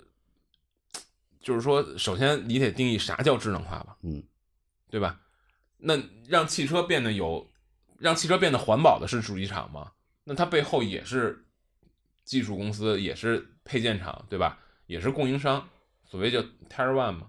[1.44, 4.22] 就是说，首先你得定义啥叫智能化吧，嗯，
[4.90, 5.20] 对吧？
[5.76, 5.94] 那
[6.26, 7.46] 让汽车变得有，
[7.98, 9.92] 让汽车变得环保的是主机厂吗？
[10.24, 11.44] 那它背后也是
[12.24, 14.58] 技术公司，也是配件厂，对吧？
[14.86, 15.68] 也是供应商，
[16.02, 17.26] 所谓叫 Tier One 嘛。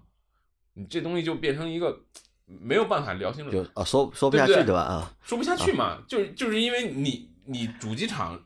[0.72, 2.00] 你这东西就变成一个
[2.46, 4.80] 没有办法聊清楚，就啊说说不下去对吧？
[4.80, 8.42] 啊，说不下去嘛，就是就是因为你你主机厂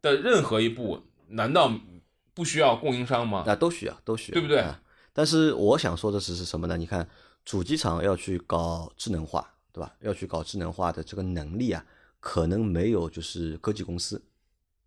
[0.00, 1.72] 的任何一步，难道
[2.34, 3.42] 不需要供应商吗？
[3.44, 4.80] 那都需要，都需要，对不对啊
[5.18, 6.76] 但是我想说的是是什么呢？
[6.76, 7.04] 你看，
[7.44, 9.92] 主机厂要去搞智能化，对吧？
[9.98, 11.84] 要去搞智能化的这个能力啊，
[12.20, 14.24] 可能没有就是科技公司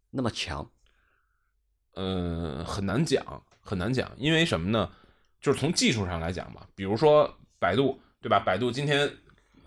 [0.10, 0.66] 那么强。
[1.96, 4.90] 呃，很难讲，很难讲，因为什么呢？
[5.42, 8.40] 就是从技术上来讲吧，比如说百度，对吧？
[8.40, 9.12] 百度今天，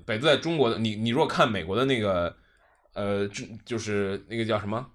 [0.07, 2.35] 百度在中国的，你你如果看美国的那个，
[2.95, 4.91] 呃，就就是那个叫什么？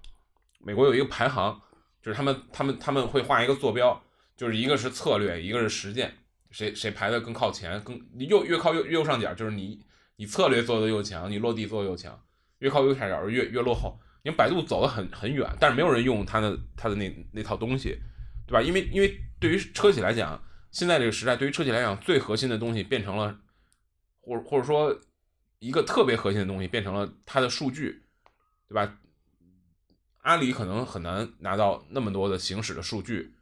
[0.58, 1.60] 美国有一个排行，
[2.02, 4.02] 就是他们他们他们会画一个坐标，
[4.40, 6.14] 就是一个是策略，一个是实践，
[6.50, 9.84] 谁谁排的更靠前，更你右越靠右右上角，就是你
[10.16, 12.18] 你策略做的又强，你落地做的又强，
[12.60, 14.00] 越靠右下角越越落后。
[14.22, 17.98] 因为百度走的很很远，但是没有人用它的它的那那套东西，
[18.46, 18.62] 对吧？
[18.62, 23.38] 因为因为对于车企来讲，现在这个时代对于车企来讲，最核心的东西变成了，
[24.22, 24.98] 或或者说
[25.58, 28.04] 一个特别核心的东西变成了它的数据，
[28.66, 28.98] 对吧？
[30.22, 33.34] 阿里可能很难拿到那么多的行驶的数据，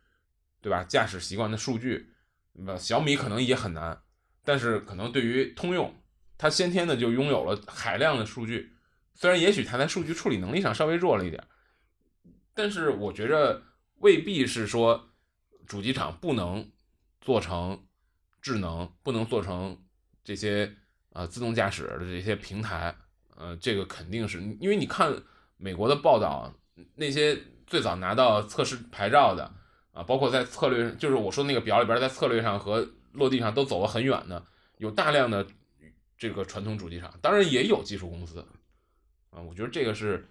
[0.61, 0.85] 对吧？
[0.85, 2.12] 驾驶习惯的数据，
[2.53, 4.03] 那小米可能也很难，
[4.44, 5.94] 但是可能对于通用，
[6.37, 8.75] 它先天的就拥有了海量的数据。
[9.14, 11.44] 虽然也许它在数据处理能力上稍微弱了一点，
[12.55, 13.62] 但是我觉着
[13.97, 15.11] 未必是说
[15.66, 16.71] 主机厂不能
[17.21, 17.87] 做成
[18.40, 19.85] 智能，不能做成
[20.23, 20.73] 这些
[21.11, 22.94] 呃自动驾驶的这些平台，
[23.37, 25.12] 呃，这个肯定是因为你看
[25.57, 26.55] 美国的报道，
[26.94, 29.53] 那些最早拿到测试牌照的
[29.92, 34.42] 啊，包括在策略，就是我说那个表里边，在策略上和落地上都走了很远的，
[34.79, 35.46] 有大量的
[36.16, 38.44] 这个传统主机厂，当然也有技术公司。
[39.31, 40.27] 啊，我觉得这个是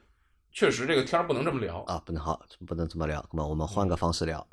[0.52, 3.24] 确实，这个天儿不能这么聊啊，不能好，不能这么聊。
[3.32, 4.46] 那么我们换个方式聊。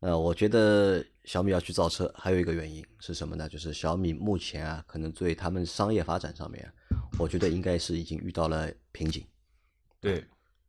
[0.00, 3.48] 呃，我觉得小米要去造车，还有一个原因是什么呢？
[3.48, 6.70] 就是小米目前啊，可能对他们商业发展上面，
[7.18, 9.26] 我觉得应该是已经遇到了瓶颈。
[9.98, 10.22] 对，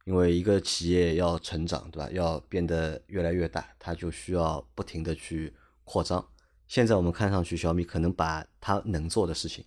[0.07, 2.09] 因为一个企业要成长，对吧？
[2.13, 6.25] 要变得越来越大，它就需要不停的去扩张。
[6.65, 9.65] 现在我们看上去，小米可能把它能做的事情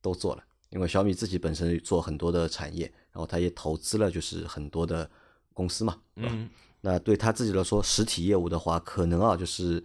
[0.00, 2.84] 都做了，因为小米自己本身做很多的产业。
[3.10, 5.10] 然后它也投资了，就是很多的
[5.52, 6.48] 公司嘛，嗯，
[6.82, 9.82] 那对他自己来说，实体业务的话，可能啊，就是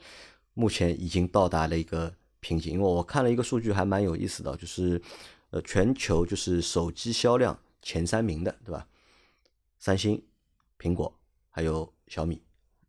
[0.54, 2.74] 目前已经到达了一个瓶颈。
[2.74, 5.02] 因为我看了一个数据，还蛮有意思的，就是
[5.50, 8.88] 呃，全球就是手机销量前三名的，对吧？
[9.86, 10.19] 三星、
[10.80, 11.15] 苹果
[11.52, 12.43] 还有小米。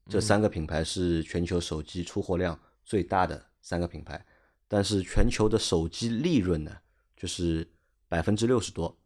[0.09, 4.24] 这三个品牌是全球手机出货量最大的三个品牌，
[4.66, 6.74] 但是全球的手机利润呢，
[7.14, 7.70] 就是
[8.09, 8.98] 百分之六十多。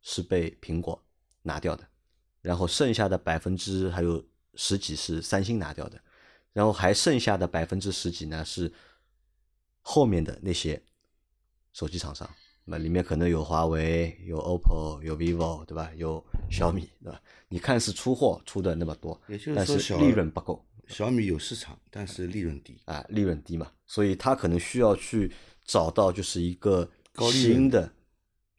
[0.00, 1.00] 是被苹果
[1.42, 1.86] 拿掉的，
[2.40, 4.24] 然后剩下的百分之还有
[4.54, 6.00] 十几是三星拿掉的，
[6.52, 8.72] 然后还剩下的百分之十几呢是
[9.80, 10.82] 后面的那些
[11.72, 12.28] 手机厂商，
[12.68, 15.90] 那里面可能有华为、有 OPPO、有 vivo，对吧？
[15.96, 17.20] 有小米，对吧？
[17.48, 22.76] 你看是出货出的那么多，也就是但是说小利润不够小米有市场，但是利润低。
[22.84, 25.32] 啊，利润低嘛，所以他可能需要去
[25.64, 26.88] 找到就是一个
[27.30, 27.90] 新的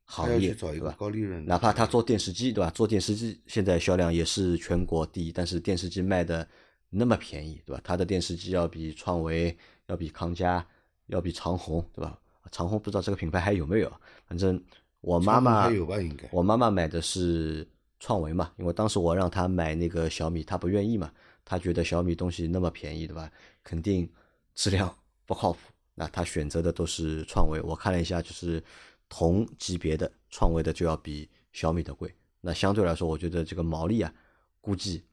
[0.06, 0.96] 行业，对吧？
[0.98, 2.70] 高利润哪怕他做电视机，对吧？
[2.72, 6.48] 做电视机现在销量也是全国第一，但是电视机卖的
[6.90, 7.82] 那么便宜，对吧？
[7.84, 9.56] 他的电视机要比创维、
[9.88, 10.66] 要比康佳、
[11.08, 12.20] 要比长虹，对吧？
[12.52, 13.92] 长虹不知道这个品牌还有没有，
[14.28, 14.62] 反正
[15.02, 17.68] 我妈妈长虹还有吧应该我妈妈买的是
[18.00, 21.12] 创维嘛，因为当时我让她买那个小米，她不愿意嘛，
[21.44, 23.32] 她觉得小米东西那么便宜，对吧？
[23.64, 24.10] 肯定
[24.56, 24.94] 质量
[25.26, 25.60] 不靠谱，
[25.96, 27.62] 那她选择的都是创维。
[27.62, 28.64] 我看了一下，就是
[29.10, 34.14] 同级别的创维的就要比小米的贵，那相对来说，我觉得这个毛利啊，
[34.62, 35.04] 估计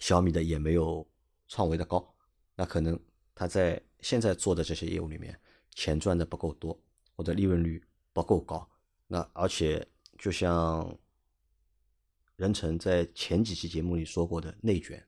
[0.00, 1.06] 小米的也没有
[1.48, 2.14] 创维的高，
[2.54, 2.98] 那可能
[3.34, 5.38] 他在现在做的这些业务里面，
[5.78, 6.76] 钱赚的不够多，
[7.14, 7.80] 或者利润率
[8.12, 8.68] 不够高。
[9.06, 9.86] 那而且
[10.18, 10.98] 就像
[12.34, 15.00] 任成在前几期节目里说过的内卷，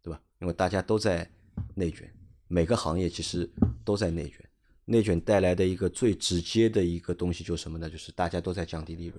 [0.00, 0.18] 对吧？
[0.40, 1.30] 因为大家都在
[1.74, 2.10] 内卷，
[2.46, 3.46] 每个行业其实
[3.84, 4.42] 都在内卷。
[4.86, 7.90] 内卷带来的一个最直接的一个东西就是什么呢？
[7.90, 9.18] 就是大家都在降低利润，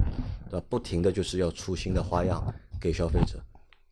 [0.49, 0.65] 对吧？
[0.67, 2.43] 不停的就是要出新的花样
[2.81, 3.39] 给消费者，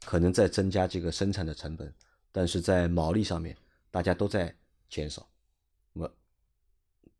[0.03, 1.93] 可能在增加这个生产的成本，
[2.31, 3.55] 但是在毛利上面
[3.91, 4.51] 大家都在
[4.89, 5.29] 减少，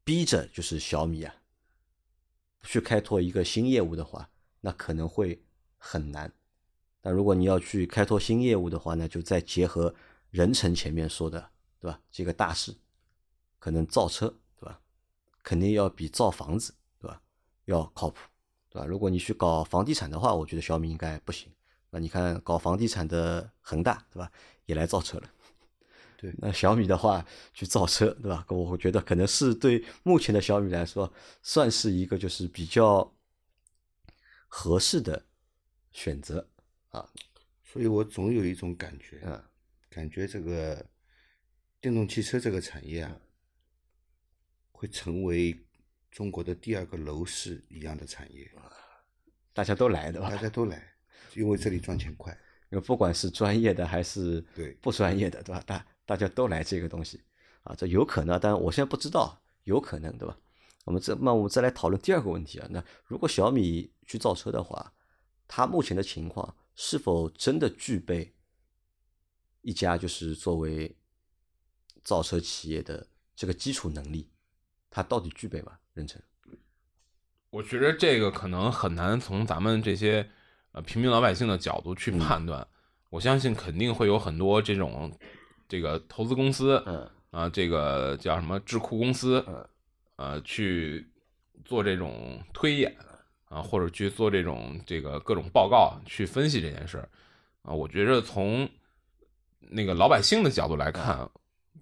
[0.08, 1.36] 逼着就是小米啊，
[2.64, 4.30] 去开拓一个新业务的话，
[4.62, 5.44] 那可能会
[5.78, 6.32] 很难。
[7.02, 9.94] 但如果你要去开拓新业务的话呢，就再结合
[10.30, 12.00] 任成前面说的，对吧？
[12.10, 12.74] 这个大事，
[13.60, 14.80] 可能造车，对吧？
[15.44, 17.22] 肯定要比造房子，对吧？
[17.66, 18.22] 要靠谱，
[18.70, 18.86] 对吧？
[18.86, 21.52] 如果你去搞房地产的话，我觉得小米应该不行。
[21.90, 24.32] 那你看搞房地产的恒大，对吧？
[24.68, 25.30] 也来造车了。
[26.18, 28.44] 对，那小米的话去造车，对吧？
[28.50, 33.14] 我觉得可能是对目前的小米来说，算是一个就是比较
[34.48, 35.24] 合适的
[35.92, 36.46] 选择
[36.90, 37.08] 啊。
[37.64, 39.44] 所以我总有一种感觉，嗯，
[39.90, 40.84] 感觉这个
[41.80, 43.16] 电动汽车这个产业啊，
[44.72, 45.56] 会成为
[46.10, 48.52] 中国的第二个楼市一样的产业，
[49.54, 50.38] 大家都来的吧大？
[50.38, 50.84] 家都来，
[51.36, 52.36] 因为这里赚钱快。
[52.70, 55.64] 因为不管是专业的还是对不专业的，对吧？
[55.66, 57.22] 大大家都来这个东西
[57.64, 60.36] 啊，这有可能，但我现在不知道，有可能，对吧？
[60.86, 64.94] 我们这那我们再来讨论第二个问题啊，那如果小米去造车的话，
[65.48, 68.34] 它目前的情况是否真的具备
[69.62, 70.96] 一家就是作为
[72.04, 74.32] 造车企业的这个基础能力？
[74.90, 75.78] 它到底具备吗？
[75.94, 76.22] 任成？
[77.50, 80.30] 我觉得这个可能很难从咱们这些
[80.72, 82.66] 呃平民老百姓的角度去判断。
[83.10, 85.18] 我相信肯定会有很多这种
[85.68, 89.68] 这个投资公司，嗯啊，这个叫什么智库公司嗯，
[90.16, 91.06] 呃，去
[91.66, 92.96] 做这种推演
[93.50, 97.10] 啊，或者去做这种这个各种报告去分析这件事儿
[97.64, 97.74] 啊。
[97.74, 98.68] 我觉着从
[99.60, 101.30] 那个老百姓的角度来看，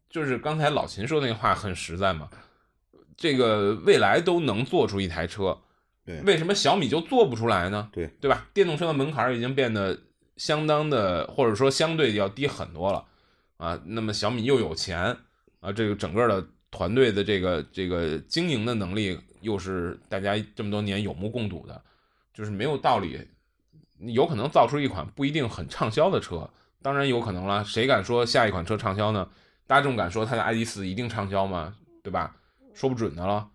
[0.10, 2.30] 就是刚才老秦说那话很实在嘛。
[3.16, 5.58] 这个未来都能做出一台车，
[6.04, 7.90] 对为什么小米就做不出来呢？
[7.94, 8.46] 对对吧？
[8.54, 9.98] 电动车的门槛已经变得
[10.36, 13.06] 相当的，或者说相对要低很多了
[13.58, 13.80] 啊。
[13.86, 15.16] 那么小米又有钱
[15.60, 21.82] 啊，这个整个的团队的这个这个经营的能力又是大家这么多年有目共睹的，
[22.34, 23.20] 就是没有道理，
[24.00, 26.50] 有可能造出一款不一定很畅销的车，
[26.82, 27.64] 当然有可能了。
[27.64, 29.30] 谁敢说下一款车畅销呢？
[29.68, 31.76] 大众敢说它的 ID 四一定畅销吗？
[32.04, 32.36] 对吧？
[32.74, 33.50] 说不准的了。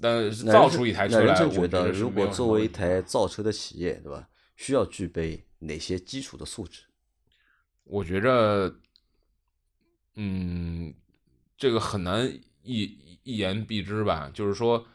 [0.00, 4.28] 但造出一台车来，我觉得，如果作为一台造车的企业，对吧？
[4.54, 6.82] 需要具备哪些基础的素质？
[7.84, 8.72] 我觉着，
[10.16, 10.94] 嗯，
[11.56, 12.26] 这个很难
[12.62, 14.30] 一一言蔽之吧。
[14.34, 14.86] 就是说，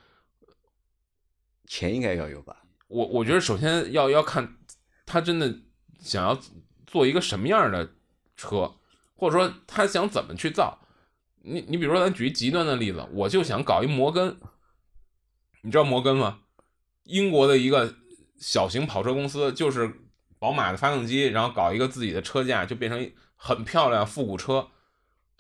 [1.66, 2.64] 钱应该要有吧？
[2.88, 4.58] 我我觉得首先要要看
[5.06, 5.60] 他真的
[6.00, 6.38] 想要
[6.86, 7.94] 做一个什么样的
[8.36, 8.76] 车，
[9.16, 10.80] 或者说他想怎么去造。
[11.44, 14.38] 你你比如说，咱举一极端的例子，我就想搞一摩根，
[15.62, 16.42] 你知道摩根吗？
[17.04, 17.96] 英国的一个
[18.38, 19.92] 小型跑车公司，就是
[20.38, 24.68] 宝马的发动机，然后搞一个自己的车架，就变成很漂亮复古车，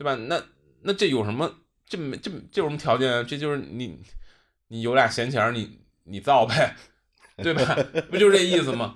[0.01, 0.15] 对吧？
[0.15, 0.41] 那
[0.81, 1.53] 那这有什么？
[1.85, 3.21] 这没这这有什么条件啊？
[3.21, 3.99] 这就是你
[4.69, 6.75] 你有俩闲钱，你你造呗，
[7.37, 7.77] 对吧？
[8.09, 8.95] 不就是这意思吗？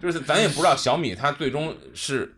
[0.00, 2.34] 就是咱也不知道小米它最终是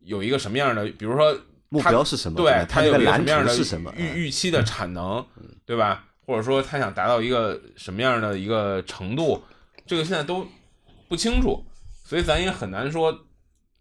[0.00, 1.32] 有一个什么样的，比如说
[1.68, 2.36] 目它标是什么？
[2.36, 3.92] 对它有一个什么样的是什么？
[3.96, 5.24] 嗯预预期的产能，
[5.64, 6.06] 对吧？
[6.26, 9.44] 或者说它想达到一个什么样的一个程度，
[9.86, 10.44] 这个现在都
[11.06, 11.64] 不清楚，
[12.02, 13.23] 所以咱也很难说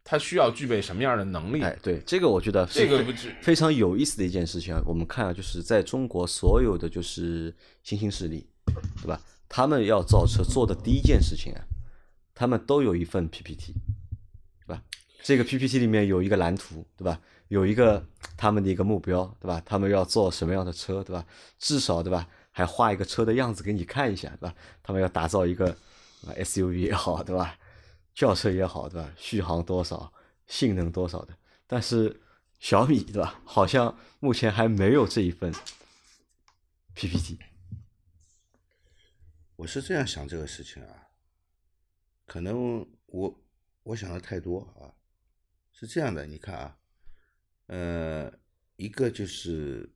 [0.03, 1.61] 他需要具备什么样的能力。
[1.61, 3.03] 哎，对，这个我觉得这个
[3.41, 4.81] 非常有意思的一件事情啊。
[4.85, 8.47] 我们看啊，就是在中国所有的就是新兴势力，
[9.01, 9.19] 对吧？
[9.47, 11.61] 他们要造车做的第一件事情啊，
[12.33, 13.73] 他们都有一份 PPT，
[14.65, 14.81] 对吧？
[15.23, 17.19] 这个 PPT 里面有一个蓝图，对吧？
[17.49, 18.03] 有一个
[18.35, 19.61] 他们的一个目标，对吧？
[19.63, 21.23] 他们要做什么样的车，对吧？
[21.59, 22.27] 至少，对吧？
[22.51, 24.55] 还画一个车的样子给你看一下，对吧？
[24.81, 25.69] 他们要打造一个
[26.27, 27.55] 啊 SUV 也好，对吧？
[28.13, 29.13] 轿车也好，对吧？
[29.17, 30.13] 续航多少，
[30.47, 31.37] 性能多少的。
[31.65, 32.21] 但是
[32.59, 33.41] 小米，对吧？
[33.45, 35.53] 好像目前还没有这一份
[36.93, 37.39] PPT。
[39.55, 41.09] 我是这样想这个事情啊，
[42.25, 43.43] 可能我
[43.83, 44.93] 我想的太多啊，
[45.71, 46.77] 是这样的，你看啊，
[47.67, 48.33] 呃，
[48.75, 49.93] 一个就是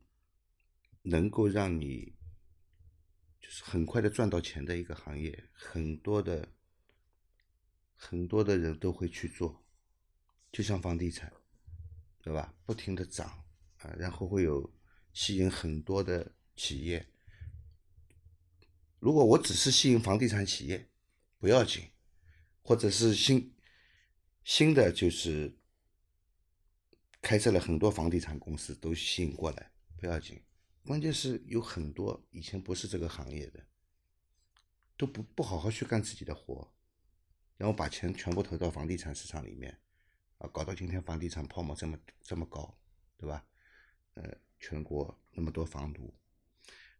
[1.02, 2.16] 能够让你
[3.40, 6.48] 就是很快的赚到钱的一个行业，很多的
[7.98, 9.66] 很多的人都会去做，
[10.52, 11.34] 就像房地产，
[12.22, 12.54] 对吧？
[12.64, 13.28] 不停的涨
[13.80, 14.72] 啊，然后会有
[15.12, 17.06] 吸引很多的企业。
[19.00, 20.90] 如果我只是吸引房地产企业，
[21.40, 21.90] 不要紧，
[22.62, 23.54] 或者是新
[24.44, 25.58] 新的就是
[27.22, 30.42] 开设了很多房地产公司都吸引过来，不要紧。
[30.86, 33.68] 关键是有很多以前不是这个行业的，
[34.96, 36.74] 都不不好好去干自己的活，
[37.58, 39.78] 然后把钱全部投到房地产市场里面，
[40.38, 42.78] 啊，搞到今天房地产泡沫这么这么高，
[43.18, 43.44] 对吧？
[44.14, 46.14] 呃，全国那么多房奴，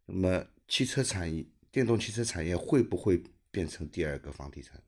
[0.04, 4.82] 那么汽车产业电动汽车产业会不会变成第二个房地产？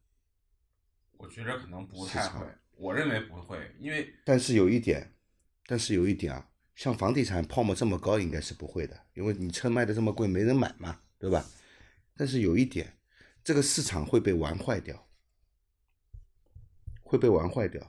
[1.17, 2.47] 我觉得可能不太会，
[2.77, 5.15] 我认为不会，因为但是有一点，
[5.67, 11.45] 但是有一点啊，像房地产泡沫这么高，应该是不会的，因为你车卖的这么贵，没人买嘛，对吧？
[12.17, 12.97] 但是有一点，
[13.45, 15.10] 这个市场会被玩坏掉，
[17.11, 17.83] 会被玩坏掉。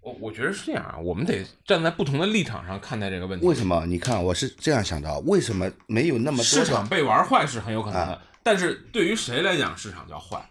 [0.00, 3.44] 我我觉得是这样啊，我们得站在不同的立场上看待这个问题。
[3.44, 3.84] 为什么？
[3.84, 6.88] 你看，我是这样想的啊，为什么没有那么多市场？
[6.88, 10.48] 被玩坏是很有可能的，啊但是对于谁来讲，市场叫坏，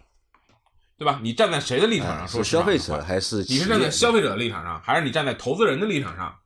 [0.96, 1.18] 对吧？
[1.20, 6.38] 你站在谁的立场上说是消费者还是你是站在消费者的立场上，还是你站在投资人的立场上，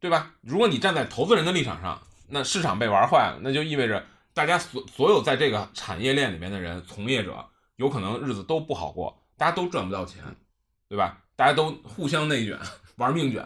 [0.00, 0.34] 对吧？
[0.42, 10.22] 如果你站在投资人的立场上，那市场被玩坏了，那就意味着大家所所有在这个产业链里面的人，从业者有可能日子都不好过，大家都赚不到钱，
[10.88, 11.22] 对吧？
[11.36, 12.58] 大家都互相内卷，
[12.96, 13.44] 玩命卷，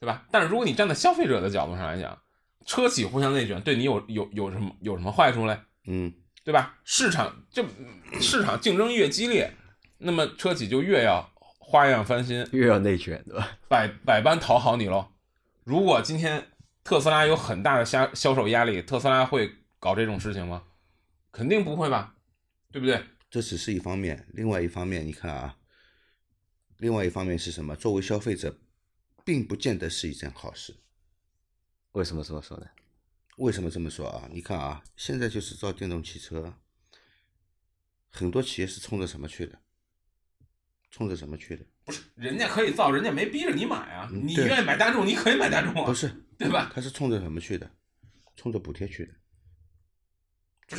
[0.00, 0.24] 对吧？
[0.30, 2.18] 但是如果你站在消费者的角度上来讲，
[2.66, 5.60] 车企互相内卷对你有有有什么有什么坏处嘞？
[5.86, 6.12] 嗯，
[6.44, 6.76] 对吧？
[6.84, 7.64] 市场就
[8.20, 9.52] 市场竞争越激烈，
[9.98, 13.48] 那么车企就越要花样翻新， 越要内卷，对吧？
[13.68, 15.08] 百百般讨好你喽。
[15.64, 16.48] 如果今天
[16.82, 20.62] 特斯拉有很大的销销售压力，特斯拉会搞这种事情吗？
[21.30, 22.14] 肯定不会吧，
[22.72, 23.02] 对不对？
[23.32, 25.56] 这只是一方面，另外一方面，你看啊，
[26.76, 27.74] 另外一方面是什么？
[27.74, 28.58] 作为消费者，
[29.24, 30.76] 并不见得是一件好事。
[31.92, 32.66] 为什么这么说呢？
[33.38, 34.28] 为什么这么说啊？
[34.30, 36.58] 你看啊，现在就是造电动汽车，
[38.10, 39.58] 很多企业是冲着什么去的？
[40.90, 41.64] 冲着什么去的？
[41.86, 44.10] 不是，人家可以造，人家没逼着你买啊。
[44.12, 46.70] 你愿意买大众，你可以买大众啊，不是，对吧？
[46.74, 47.70] 他是冲着什么去的？
[48.36, 49.14] 冲着补贴去的。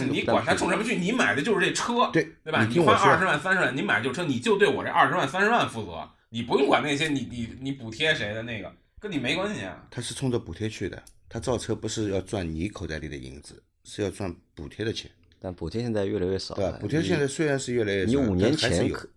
[0.09, 2.65] 你管他冲什么去，你买的就是这车，对对吧？
[2.65, 9.85] 你花二十万、三十万，你买就是车，你就对我这二十万、三十万负责，你不用管那些你你你补贴谁的那个，跟你没关系啊。
[9.91, 11.01] 他是冲着补贴去的。
[11.29, 16.73] 他造车不是要赚你口袋里的银子，是要赚补贴的钱，但补贴现在越来越少了。
[16.73, 16.81] 对？
[16.81, 19.09] 补贴现在虽然是越来越少，你五年前可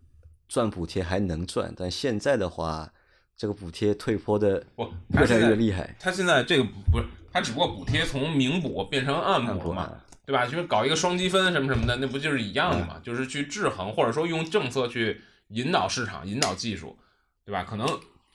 [0.49, 2.91] 赚补贴还能赚，但现在的话，
[3.37, 5.95] 这个补贴退坡的不，越来他现在越厉害。
[6.01, 9.93] 他现在这个不是，他只不过补贴从明补变成暗补了嘛，
[10.27, 10.45] 对吧？
[10.45, 13.01] 就是搞一个双积分什么什么的，那不就是一样的嘛？
[13.03, 16.99] 就是去制衡，或者说用政策去引导市场、引导技术，
[17.45, 17.63] 对吧？
[17.63, 17.87] 可能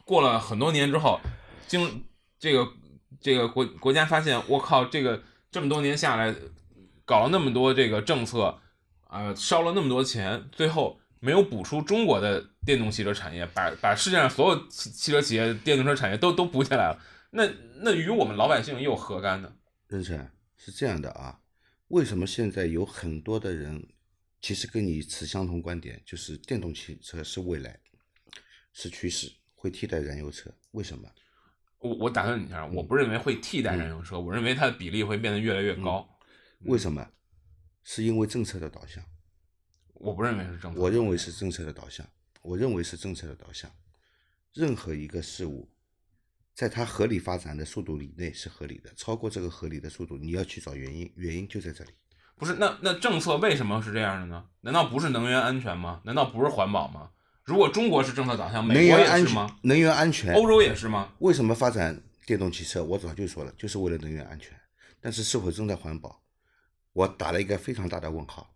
[0.05, 1.19] 过了很多年之后，
[1.67, 2.05] 经
[2.39, 2.65] 这个
[3.19, 5.21] 这个国国家发现，我靠，这个
[5.51, 6.33] 这么多年下来，
[7.03, 8.57] 搞了那么多这个政策，
[9.07, 16.99] 啊、烧了那么多钱，最后没有补出中国的电动汽车产业，把把世界上所有汽汽车企业、电动车产业都都补起来了，
[17.31, 17.43] 那
[17.81, 19.51] 那与我们老百姓又何干呢？
[19.87, 21.37] 任晨是这样的啊，
[21.91, 23.85] 为什么现在有很多的人
[24.39, 27.77] 其实跟你持相同观点，就是电动汽车是未来，
[28.71, 30.49] 是趋势，会替代燃油车？
[30.71, 31.11] 为什么？
[31.79, 36.07] 我我打断你一下，我不认为会替代燃油车，我认为它的比例会变得越来越高。
[36.61, 37.05] 为什么？
[37.83, 39.03] 是因为政策的导向。
[39.95, 42.07] 我不认为是政策，我认为是政策的导向，
[42.41, 43.69] 我认为是政策的导向。
[44.53, 45.69] 任何一个事物，
[46.53, 51.91] 在它合理发展的速度以内是合理的，超过这个合理的速度，你要去找原因，原因就在这里。
[52.37, 54.45] 不是那那政策为什么是这样的呢？
[54.61, 56.01] 难道不是能源安全吗？
[56.05, 57.11] 难道不是环保吗？
[57.43, 61.13] 如果中国是政策导向，能美国源安全也是吗？，能源安全，欧洲也是吗？
[61.19, 62.83] 为什么发展电动汽车？
[62.83, 64.55] 我早就说了，就是为了能源安全。
[64.99, 66.21] 但是是否正在环保，
[66.93, 68.53] 我打了一个非常大的问号。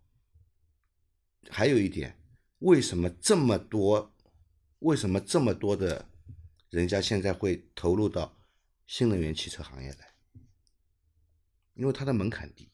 [1.50, 2.18] 还有一点，
[2.60, 4.12] 为什么这么多，
[4.80, 6.08] 为什么这么多的
[6.70, 8.36] 人家现在会投入到
[8.86, 10.06] 新能源汽车行业来？
[11.74, 12.70] 因为它的门槛低。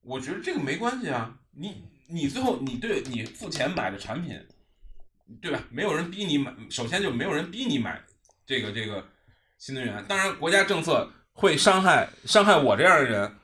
[0.00, 4.38] 我觉得这个没关系啊，你你最后你对你付钱买的产品，
[5.40, 5.62] 对吧？
[5.70, 8.02] 没有人逼你买，首先就没有人逼你买
[8.46, 9.06] 这个这个
[9.58, 10.04] 新能源。
[10.06, 13.36] 当然，国家政策会伤害伤害我这样的人，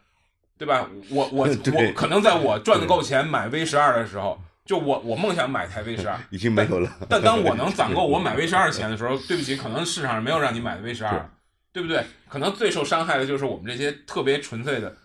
[0.57, 0.89] 对吧？
[1.11, 7.07] 我我 我可能在我赚的够钱买 V 十二的时候，就我我梦想买台 V 十二， 已经没有了。
[7.09, 11.31] 但当我能攒够 我买 V 十二钱的时候，对不起，可能市场上没有让你买的 V 十二，
[11.73, 12.05] 对不对？
[12.29, 14.97] 可能最受伤害的就是我们这些特别纯粹的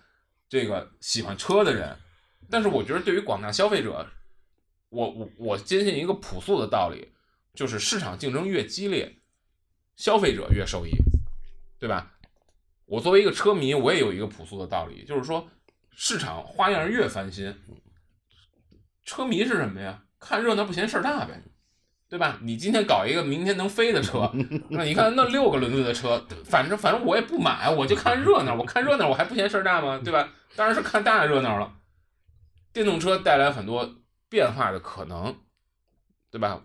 [0.48, 1.96] 这个喜欢车的人。
[2.50, 4.08] 但是我觉得对于广大消费者，
[4.90, 7.12] 我我我坚信一个朴素的道理，
[7.54, 9.18] 就是市场竞争越激烈，
[9.96, 10.92] 消费者越受益，
[11.78, 12.14] 对吧？
[12.86, 15.48] 我作为一个车迷，我也有一个朴素的道理，就是说
[15.92, 17.54] 市场花样越翻新，
[19.10, 20.04] 车迷是什么呀？
[20.20, 21.42] 看热闹不嫌事儿大呗，
[22.08, 22.38] 对吧？
[22.44, 24.32] 你今天搞一个明天能飞的车，
[24.70, 30.00] 那你看那六个轮子的车，反正反正我也不买，我就看热闹，我看热闹我还不嫌事儿大吗？
[30.04, 30.32] 对吧？
[30.56, 31.74] 当然是看大热闹了。
[32.72, 33.96] 电动车带来很多
[34.30, 35.36] 变化的可能，
[36.30, 36.62] 对吧？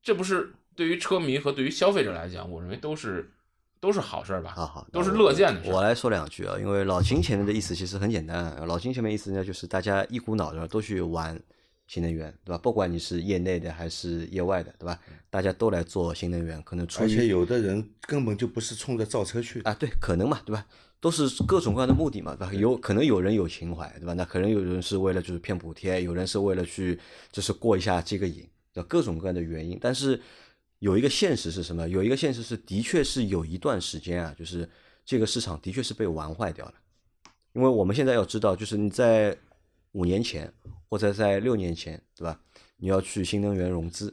[0.00, 3.32] 这不是对于车迷和对于消费者来讲，我认为都是
[3.80, 4.52] 都是好事儿吧？
[4.54, 5.70] 好好，都是乐见的事。
[5.70, 11.40] 我来说两句啊，因为老秦前面的意思其实很简单，啊老秦前面意思呢就是大家一股脑的都去玩
[11.86, 12.58] 新能源，对吧？
[12.58, 14.98] 不管你是业内的还是业外的，对吧？
[15.30, 20.66] 大家都来做新能源，可能出于而且有的人根本就不是冲着造车去的，啊，对，可能嘛，对吧？
[21.00, 22.52] 都是各种各样的目的嘛，对吧？
[22.52, 24.12] 有可能有人有情怀，对吧？
[24.14, 26.98] 那可能有人是为了就是骗补贴，有人是为了去
[27.30, 28.86] 就是过一下这个瘾，对吧？
[28.88, 29.78] 各种各样的原因。
[29.80, 30.20] 但是
[30.78, 31.88] 有一个现实是什么？
[31.88, 34.68] 有一个现实是，的确是有一段时间啊，就是
[35.04, 36.74] 这个市场的确是被玩坏掉了。
[37.52, 39.36] 因为我们现在要知道，就是你在
[39.92, 40.52] 五年前
[40.88, 42.40] 或者在六年前，对吧？
[42.76, 44.10] 你要去新能源融资，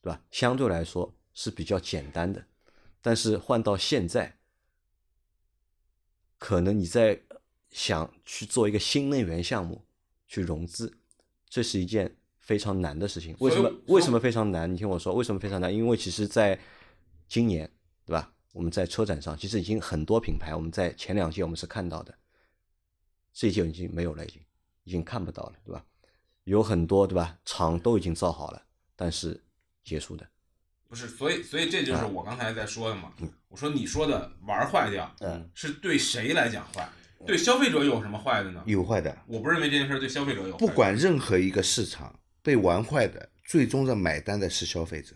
[0.00, 0.22] 对吧？
[0.30, 2.46] 相对来说是比较简单的，
[3.02, 4.38] 但是换到现在，
[6.38, 7.20] 可能你在
[7.68, 9.84] 想去做一个新能源项目
[10.26, 10.96] 去融资，
[11.50, 12.16] 这是一件
[12.48, 13.36] 非常难的事情。
[13.40, 13.70] 为什么？
[13.88, 14.72] 为什么非常难？
[14.72, 15.72] 你听我说，为什么非常难？
[15.72, 16.58] 因为其实在
[17.28, 17.70] 今年，
[18.06, 18.32] 对吧？
[18.54, 22.14] 我们在车展上，其实已经很多品牌，我们在前两届我们是看到的，
[23.34, 24.40] 这一届已经没有了，已经
[24.84, 25.84] 已经看不到了，对吧？
[26.44, 27.38] 有很多对吧？
[27.44, 28.62] 厂都已经造好了，
[28.96, 29.38] 但是
[29.84, 30.26] 结束的，
[30.88, 33.12] 不是，所以所以这就是我刚才在说的嘛。
[33.48, 36.88] 我说你说的玩坏掉，嗯，是对谁来讲坏？
[37.26, 38.62] 对消费者有什么坏的呢？
[38.64, 39.14] 有坏的。
[39.26, 40.58] 我不认为这件事对消费者有坏。
[40.58, 42.18] 不管任何一个市场
[42.48, 45.14] 被玩坏的，最终的买单的是消费者。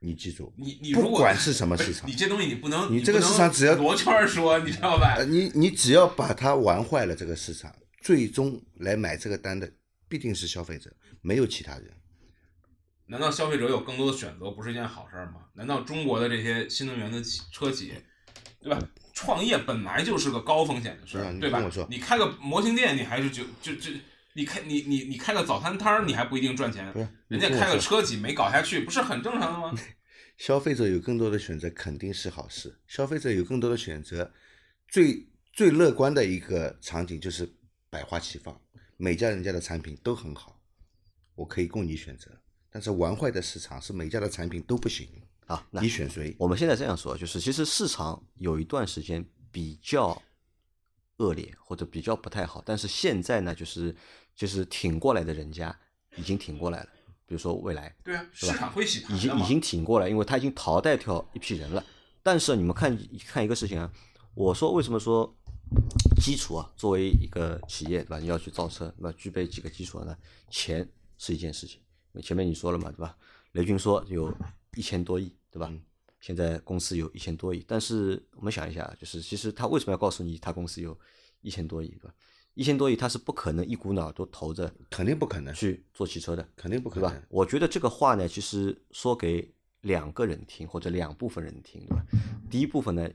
[0.00, 5.26] 你记住，你你不管是什么市场你这东西你不能，你这个市场只要罗圈说，你知道吧呃，？
[5.26, 9.70] 你你只要把它玩坏了，这个市场最终来买这个单的
[10.08, 11.92] 必定是消费者，没有其他人。
[13.04, 15.42] 难道消费者有更多的选择不是一件好事儿吗？
[15.52, 17.92] 难道中国的这些新能源的企车企，
[18.62, 18.80] 对吧？
[19.12, 21.86] 创业本来就是个高风险的事对啊儿，对吧你听我说？
[21.90, 23.90] 你开个模型店，你还是就就就
[24.36, 29.82] 你开你你你开个早餐摊儿，你还不一定赚钱不是，人家开个车企没搞下去，不是很正常的吗？
[30.36, 34.30] 消费者有更多的选择肯定是好事，消费者有更多的选择，
[34.88, 37.50] 最最乐观的一个场景就是
[37.88, 38.60] 百花齐放，
[38.98, 40.60] 每家人家的产品都很好，
[41.34, 42.30] 我可以供你选择。
[42.70, 45.08] 但是玩坏的市场是每家的产品都不行，
[45.46, 46.36] 啊，你选谁？
[46.38, 50.22] 我们现在这样说，就是其实市场有一段时间比较
[51.16, 53.96] 恶劣或者比较不太好，但是现在呢，就是
[54.36, 55.76] 就是挺过来的人家
[56.16, 56.88] 已经挺过来了，
[57.26, 58.84] 比如说未来对啊，市场会。
[58.84, 61.82] 已经已经挺过来，因为他已经淘汰掉一批人了。
[62.22, 63.90] 但是你们看看一个事情啊，
[64.34, 65.34] 我说为什么说
[66.20, 69.10] 基础啊，作为一个企业对吧，你要去造车，那？
[69.12, 70.16] 具备几个基础呢？
[70.50, 71.80] 钱是一件事情，
[72.22, 73.16] 前面你说了嘛，对吧？
[73.52, 74.32] 雷军说有
[74.74, 75.72] 一千多亿，对吧？
[76.20, 80.98] 现在公司有一千多亿，但是我们想一下，就是其实他为什么要告诉你他公司有
[81.40, 82.14] 一千多亿，对吧？
[82.56, 87.22] 一千多亿他是不可能一股脑都投着肯定不可能，去做汽车的，肯定不可对吧能。？
[87.28, 92.02] 我觉得这个话呢，其实说给两个人听或者两部分人听，对吧？
[92.50, 93.06] 第一部分呢，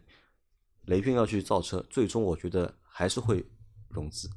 [0.85, 3.43] 雷军要去造车，最终我觉得还是会
[3.89, 4.29] 融资，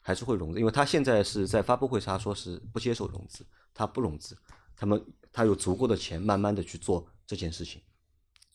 [0.00, 4.34] 还是会融资，因为他现在是在发布会上他说是不接受融资，他不融资，
[4.74, 7.82] 他们他有足够的钱慢慢的去做这件事情，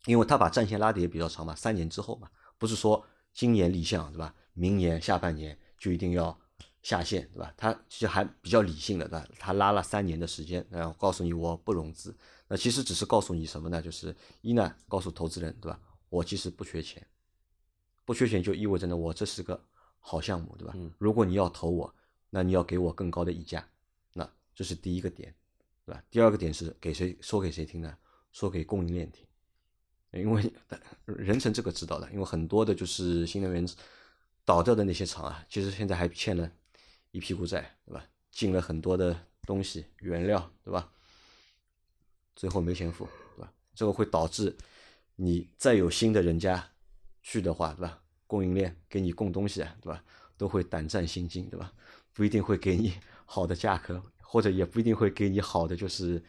[0.08, 2.28] 因为他把战线拉的也比较长嘛，三年之后嘛，
[2.58, 3.06] 不是说
[3.36, 4.34] 今年立项对吧？
[4.54, 5.56] 明年下半年
[5.86, 6.36] 就一定要
[6.82, 7.54] 下线对吧？
[7.56, 9.28] 他其实还比较理性的，对吧？
[9.38, 12.16] 他拉了三年的时间，然后告诉你我不融资，
[12.48, 13.80] 那其实只是告诉你什么呢？
[13.80, 15.80] 就是一呢，告诉投资人对吧？
[16.10, 17.06] 我其实不缺钱，
[18.04, 19.64] 不缺钱就意味着呢，我这是个
[20.00, 20.76] 好项目对吧？
[20.98, 21.94] 如果你要投我，
[22.32, 23.64] 那你要给我更高的溢价，
[24.14, 25.32] 那这是第一个点，
[25.86, 26.04] 对吧？
[26.10, 27.96] 第二个点是给谁说给谁听呢？
[28.32, 29.24] 说给供应链听。
[30.14, 30.52] 因为
[31.06, 33.68] 人成这个知道的，因为很多的就是新能源
[34.46, 36.50] 倒掉的那些厂啊，其实现在还欠了
[37.12, 38.06] 一屁股债，对吧？
[38.32, 40.92] 进了很多的东西原料，对吧？
[42.36, 43.52] 最后没钱付，对吧？
[43.74, 44.56] 这个会导致
[45.16, 46.72] 你再有新的人家
[47.24, 48.02] 去的话，对吧？
[48.28, 50.04] 供应链给你供东西啊，对吧？
[50.38, 51.74] 都会胆战心惊，对吧？
[52.14, 52.94] 不一定会给你
[53.26, 56.24] 好的价格，或者也不一定会给你好的就是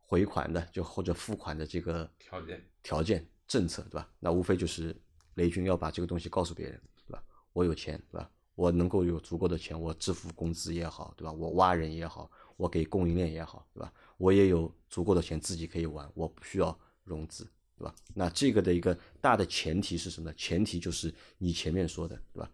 [0.00, 4.08] 回款的，就或者付款的这个条件条件政策，对吧？
[4.20, 4.96] 那无非就是
[5.34, 7.22] 雷军要把这个东西告诉别人，对吧？
[7.52, 8.30] 我有钱，对吧？
[8.54, 11.32] 我能够有足够的钱，我支付工资也好，对吧？
[11.32, 13.92] 我挖人也好，我给供应链也好，对吧？
[14.16, 17.44] 我也有足够的钱自己可以玩，我不需要融资，
[17.76, 17.94] 对吧？
[18.14, 20.34] 那这个的一个大的前提是什么呢？
[20.36, 22.50] 前提就是你前面说的，对吧？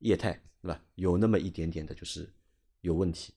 [0.00, 0.82] 业态，对吧？
[0.96, 2.30] 有那么一点点的就是
[2.82, 3.32] 有问题，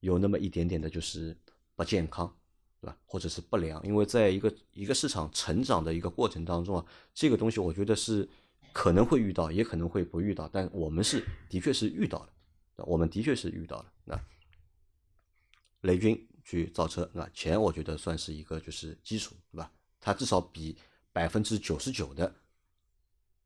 [0.00, 1.34] 有那么一点点的就是
[1.74, 2.34] 不健康，
[2.80, 2.96] 对吧？
[3.04, 8.28] 或者是不良，因为在一个一个市场成长的一个过程当中啊，这个东西我觉得是
[8.72, 13.92] 可能会遇到，也可能会不遇到，但我们是的确是遇到了，我们的确是遇到了。
[14.04, 14.20] 那
[15.82, 19.70] 雷军去造车，那钱我觉得算是一个就是基础，对吧？
[20.00, 20.76] 它至少比
[21.12, 22.32] 百分之九十九的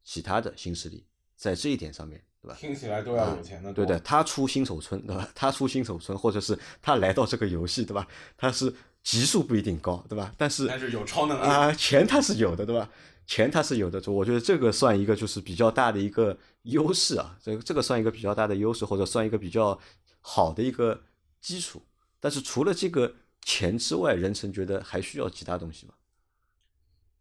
[0.04, 1.06] 其他的新势力
[1.36, 2.56] 在这一点上面，对吧？
[2.58, 3.84] 听起来都要有钱的多。
[3.84, 5.28] 对的，他出新手村，对吧？
[5.34, 8.06] 他出新手村，或者是他来到这个游戏，对吧？
[8.36, 10.32] 他是级数不一定高，对吧？
[10.36, 12.88] 但是但是有超能力啊，钱它是有的，对吧？
[13.26, 19.78] 钱它是有的，我觉得这个算一个就是比较大的一个优势啊，这个这个算一个比较大的优势，或者算一个比较
[20.20, 21.02] 好的一个
[21.40, 21.82] 基础。
[22.20, 25.94] 但是除了这个钱之外，任成觉得还需要其他东西吗？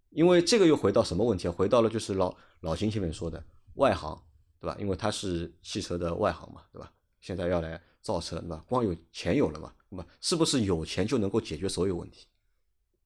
[0.09, 1.51] 因为这个又回到什么问题啊？
[1.51, 3.41] 回到了就是老老金前面说的
[3.75, 4.21] 外行，
[4.59, 4.75] 对吧？
[4.79, 6.91] 因为他是汽车的外行嘛，对吧？
[7.21, 8.63] 现在要来造车，对吧？
[8.67, 12.25] 光有钱有了嘛，那么是不是有钱就能够解决所有问题？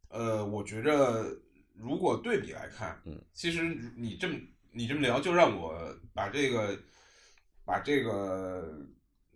[0.09, 1.35] 呃，我觉着
[1.73, 3.63] 如果对比来看，嗯，其实
[3.97, 4.35] 你这么
[4.71, 5.75] 你这么聊，就让我
[6.13, 6.79] 把这个
[7.65, 8.85] 把这个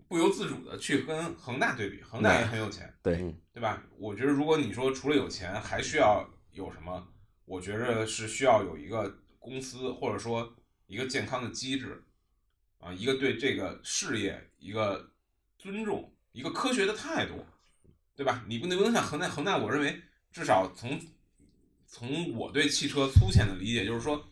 [0.08, 3.18] 不由自主的去跟恒大对比，恒大也很有钱，对，
[3.52, 3.84] 对吧？
[3.97, 7.08] 我觉得如果你说除了有钱，还需要有什么？
[7.45, 12.04] 我觉着是需要有一个公司，或者说一个健康的机制，
[12.78, 15.10] 啊，一个对这个事业一个
[15.58, 17.46] 尊重，一个科学的态度，
[18.16, 18.42] 对吧？
[18.48, 20.98] 你不能不能像恒大，恒大，我认为至少从
[21.86, 24.26] 从我对汽车粗浅的理解，就是说，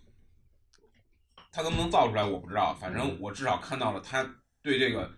[1.51, 4.25] 他能不能造出来我不知道，反正我至少看到了他
[4.61, 5.11] 对这个，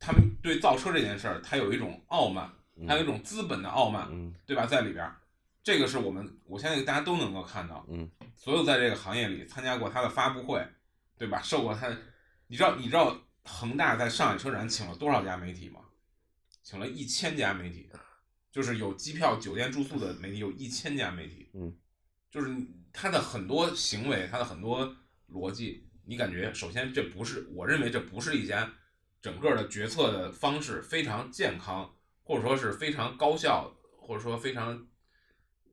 [0.00, 2.50] 他们对造车这件事儿，他有一种傲慢，
[2.88, 4.64] 还有一种资本的傲慢，嗯对吧？
[4.64, 5.20] 在里边儿，
[5.62, 10.66] 这个是我们我相信大家都能够看到，嗯，所有在这个行业里参加过他的发布会，
[11.18, 11.42] 对吧？
[11.42, 11.94] 受过他，
[12.46, 13.14] 你知道你知道
[13.44, 15.80] 恒大在上海车展请了多少家媒体吗？
[16.66, 17.88] 请了一千家媒体，
[18.50, 21.72] 就是有机票、酒店、住宿的媒体有一千家媒体，嗯，
[22.28, 22.52] 就是
[22.92, 24.92] 他的很多行为，他的很多
[25.30, 28.74] 逻辑，你感觉首先这不是，我认为这不是一家
[29.22, 31.94] 整个的决策的方式非常健康，
[32.24, 34.88] 或者说是非常高效，或者说非常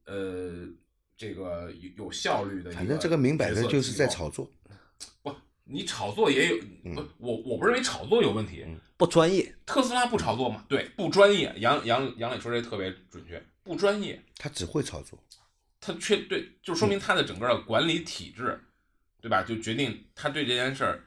[0.06, 0.68] 呃
[1.18, 4.48] 这个有有效率的反正这个明摆着就是在炒作。
[5.24, 5.36] 不，
[5.66, 8.66] 你炒作也有，嗯不，我我不认为炒作有问题。
[8.97, 10.66] 不专业，特斯拉不炒作嘛？
[10.68, 11.53] 对，不专业。
[11.57, 15.18] 杨杨杨磊说这特别准确，不专业，他只会炒作。
[15.80, 18.59] 他却对，就说明他的整个的管理体制，
[19.22, 19.43] 对吧？
[19.43, 21.03] 就决定他对这件事儿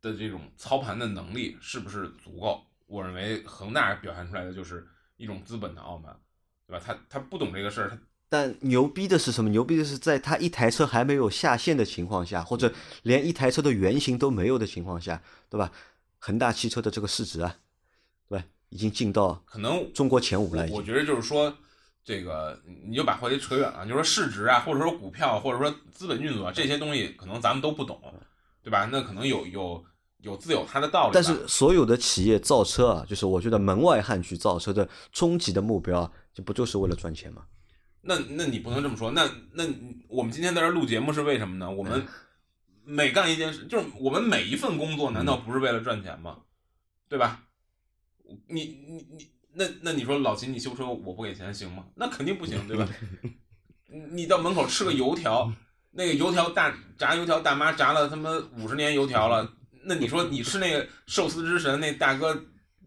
[0.00, 2.64] 的这种操盘的能力是不是足够。
[2.86, 4.86] 我认为恒大表现出来的就是
[5.16, 6.16] 一种资本的傲慢，
[6.66, 6.84] 对吧？
[6.84, 7.98] 他他不懂这个事儿，他
[8.32, 9.50] 但牛逼的是什么？
[9.50, 12.72] 牛逼的是在他一台车还没有下线的情况下，或者
[13.02, 15.70] 连一台车的原型都没有的情况下，对吧？
[16.18, 17.54] 恒大汽车的这个市值啊，
[18.30, 18.44] 对吧？
[18.70, 20.66] 已经进到可能中国前五了。
[20.70, 21.54] 我我觉得就是说，
[22.02, 22.58] 这个
[22.88, 28.00] 你就把话题扯远了，就是说市值啊，或者说股票，或者说资本运作啊这些东西，可能咱们都不懂，
[28.62, 28.88] 对吧？
[28.90, 29.84] 那可能有有
[30.22, 31.10] 有自有它的道理。
[31.12, 37.42] 但是所有的企业造车啊，就是我觉得门外汉去造车的终极的目标，就不就是为了赚钱吗？
[38.02, 39.10] 那那你不能这么说。
[39.12, 39.64] 那那
[40.08, 41.70] 我们今天在这录节目是为什么呢？
[41.70, 42.06] 我们
[42.84, 46.38] 每干一件事，就是我们每一份工作，难道不是为了赚钱吗？
[47.08, 47.44] 对吧？
[48.48, 51.84] 你你你，那那你说老秦，你修车我不给钱行吗？
[51.94, 52.88] 那肯定不行，对吧？
[53.88, 55.52] 你你到门口吃个油条，
[55.90, 59.52] 那个油条大炸油条大妈炸了他妈五十年油条了，
[59.84, 62.34] 那你说你吃那个寿司之神那大哥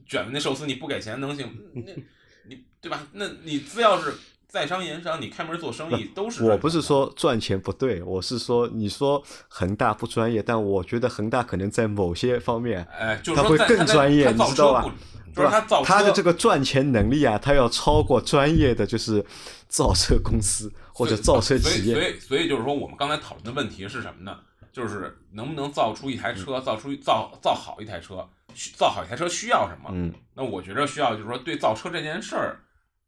[0.07, 1.47] 卷的那寿司，你不给钱能行？
[1.73, 1.93] 那
[2.49, 3.07] 你对吧？
[3.13, 4.11] 那你只要是
[4.47, 6.43] 在商言商，你开门做生意都是。
[6.43, 14.85] 我不是说赚钱不对，我是说你说恒大不专业，但我觉得恒大可能在某些方面，哎，就是他会更专业你知道吧
[15.35, 19.25] 就是他造车他的这个赚钱能力啊，他要超过专业的就是
[19.67, 21.93] 造车公司或者造车企业。
[21.93, 24.37] 所以所以就是说，我们刚才讨论的问题是什么呢？
[24.71, 28.27] 就是能不能造出一台嗯车，造出造造好一台车，
[28.77, 29.89] 造好一台车需要什么？
[29.91, 32.59] 嗯，那我觉得需要就是说，对造车这件事儿，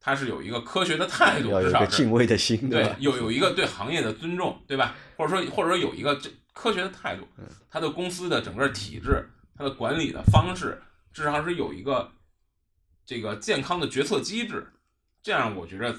[0.08, 2.96] 它是有一个科学的态度，至少是敬畏的心，对？
[2.98, 4.96] 有有一个对行业的尊重，对吧？
[5.18, 10.82] 或者说或者说有一个这科学的态度，嗯它的公司的整个体制，它的管理的方式，
[11.12, 12.10] 至少是有一个
[13.06, 14.72] 这个健康的决策机制，
[15.22, 15.94] 这样我觉着，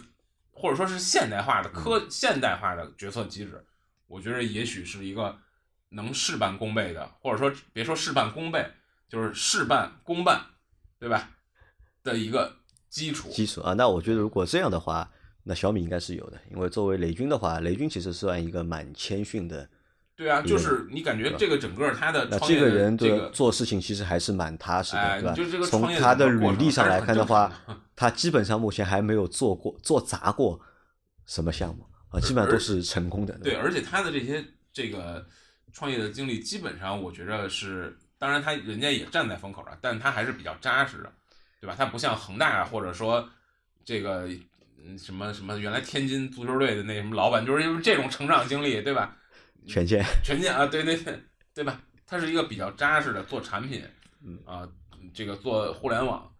[0.53, 3.63] 或者说是现代化的科现代化的决策机制，
[4.07, 5.37] 我觉着也许是一个
[5.91, 8.67] 能事半功倍的，或者说别说事半功倍，
[9.07, 10.47] 就是事半功半，
[10.99, 11.29] 对吧？
[12.03, 12.57] 的一个
[12.89, 13.29] 基础。
[13.31, 15.11] 基础啊，那我觉得如果这样的话，
[15.45, 19.69] 那小米应该是有的，因为作为雷军的话，雷军其实算一个蛮谦逊的，
[20.15, 25.67] 对啊，就是你感觉这个整个他的那这个人的这个做事情其实还是蛮踏实的，哎对吧就这个？
[25.67, 27.53] 从他的履历上来看的话，
[27.97, 30.61] 他基本上目前还没有做过做砸过
[31.25, 33.33] 什么项目啊，基本上都是成功的。
[33.39, 35.25] 对，而且他的这些这个
[35.73, 41.13] 创业的经历，基本上我觉着是，当然他人家也站在风口上，但他还是比较扎实的，
[41.61, 41.75] 对吧？
[41.77, 43.29] 他不像恒大啊，或者说
[43.85, 44.29] 这个
[44.77, 49.17] 嗯什么什么原来天津足球队的那什么老板，就是因为这种成长经历，对吧？
[49.67, 51.23] 权健， 权健啊，对对对，
[51.55, 51.81] 对吧？
[52.07, 53.85] 他是一个比较扎实的做产品，
[54.23, 54.67] 嗯啊，
[55.13, 56.33] 这个做互联网，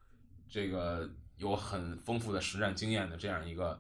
[0.49, 3.79] 这个有很丰富的实战经验的这样一个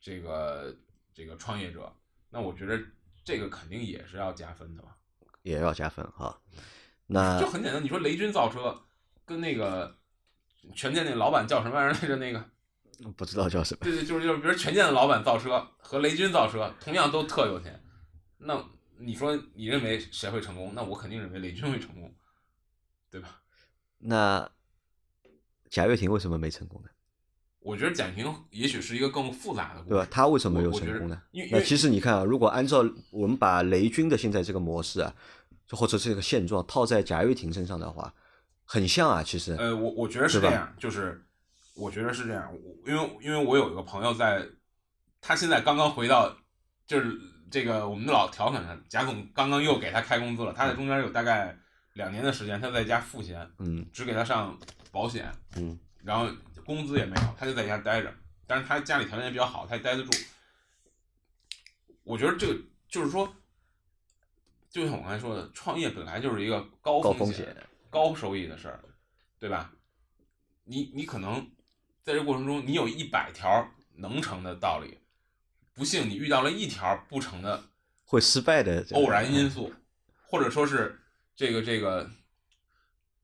[0.00, 0.74] 这个
[1.12, 1.92] 这个创业者，
[2.30, 2.80] 那我觉得
[3.24, 4.90] 这个肯定也是要加分的嘛。
[5.42, 6.40] 也要加分哈。
[7.06, 8.82] 那就很简单，你说雷军造车
[9.24, 9.96] 跟那个
[10.74, 12.16] 权健那老板叫什么玩意儿来着？
[12.16, 12.44] 那个
[13.16, 17.82] 不知道叫什么，对对，就是就是，比如权健的老板造车和雷军造车，同样都特有钱，
[18.38, 18.62] 那
[18.98, 20.72] 你说你认为谁会成功？
[20.74, 22.14] 那我肯定认为雷军会成功，
[23.10, 23.40] 对吧？
[23.98, 24.50] 那
[25.68, 26.88] 贾跃亭为什么没成功呢？
[27.60, 30.08] 我觉得贾平也许是一个更复杂的故事，对吧？
[30.10, 31.20] 他为什么我我觉得有成功呢？
[31.32, 35.12] 因为那其实你看啊，如果按照我们把雷军的现在这个模式啊，
[35.66, 38.14] 就或者这个现状套在贾跃亭身上的话，
[38.66, 39.22] 很像啊。
[39.22, 41.24] 其实，呃，我我觉得是这样，就是
[41.74, 44.46] 我觉得是这样，我因为因为我有一个朋友在，
[45.22, 46.36] 他现在刚刚回到，
[46.86, 47.18] 就是
[47.50, 51.56] 这个我们的老调侃他，贾总刚刚又给他开工资了，他在中间有大概
[51.94, 54.58] 两年的时间，他在家赋闲，嗯只给他上
[54.90, 56.28] 保险，嗯，然后
[56.64, 58.12] 工资也没有，他就在家待着。
[58.48, 60.10] 但是他家里条件也比较好，他也待得住。
[62.04, 62.56] 我觉得这个
[62.88, 63.28] 就是说，
[64.70, 67.56] 就像我刚才说的，创业本来就是一个高风险
[67.96, 68.84] 高收益的事儿，
[69.38, 69.72] 对吧？
[70.64, 71.50] 你你可能
[72.02, 74.98] 在这过程中，你有一百条能成的道理，
[75.72, 77.64] 不幸你遇到了一条不成的
[78.04, 79.72] 会失败的偶然因素，
[80.28, 81.00] 或者说是
[81.34, 82.10] 这个这个，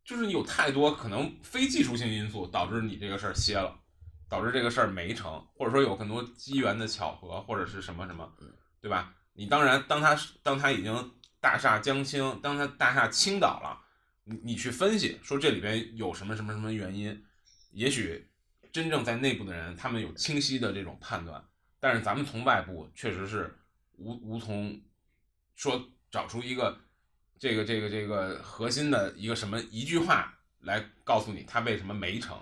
[0.03, 3.79] 就是你有太多可能非技术性因素导致你这个事儿歇了，
[4.27, 8.33] 导致这个事儿没成，或者说有很多机缘的巧合，或者是什么什么，
[8.81, 9.13] 对吧？
[9.35, 13.82] 你当然，当他当他已经大厦将倾，当他大厦倾倒了，
[14.25, 17.25] 你你去分析说这里边有什么什么什么原因，
[17.73, 18.29] 也许
[18.73, 21.45] 真正在内部的人他们有清晰的这种判断，
[21.81, 23.59] 但是咱们从外部确实是
[23.97, 24.81] 无无从
[25.57, 26.79] 说找出一个
[27.39, 32.39] 这个这个这个核心的一个什么一句话来告诉你他为什么没成，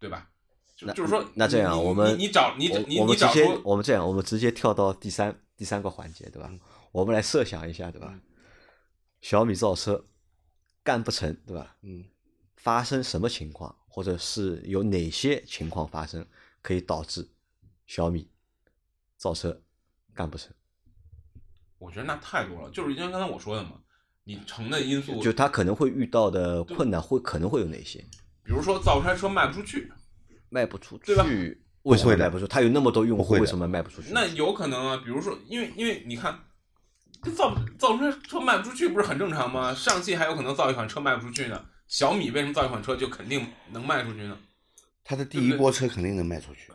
[0.00, 0.28] 对吧？
[0.76, 6.50] 就就是说，那这样我们你你找你我你我们直接你找出我们这样，我们直接跳到第三第三个环节，对吧？
[6.92, 8.08] 我们来设想一下，对吧？
[8.10, 8.20] 嗯
[9.20, 10.04] 小米造车
[10.88, 11.76] 干不成，对吧？
[11.82, 12.02] 嗯，
[12.56, 16.26] 发生什么情况，或者是有哪些情况发生，
[16.62, 17.28] 可以导致
[17.86, 18.26] 小米
[19.18, 19.60] 造车
[20.14, 20.50] 干不成？
[21.76, 23.72] 我觉得那太多了，就是因为刚才我说的嘛，
[24.24, 27.98] 你成的因素就他可能会遇到的困难会可能会有哪些？
[28.42, 29.92] 比如说造出来车卖不出去，
[30.48, 32.46] 卖不出去对吧去，为什么卖不出？
[32.46, 34.10] 他有那么多用户，为什么卖不出去？
[34.14, 35.02] 那有可能啊。
[35.04, 36.38] 比如说，因为因为你看，这
[37.30, 39.74] 造造出来车卖不出去不是很正常吗？
[39.74, 44.38] 上汽还有可能造一款车卖不出去呢，小米为什么造一款车就肯定能卖出去呢？
[45.04, 46.72] 它的第一波车肯定能卖出去。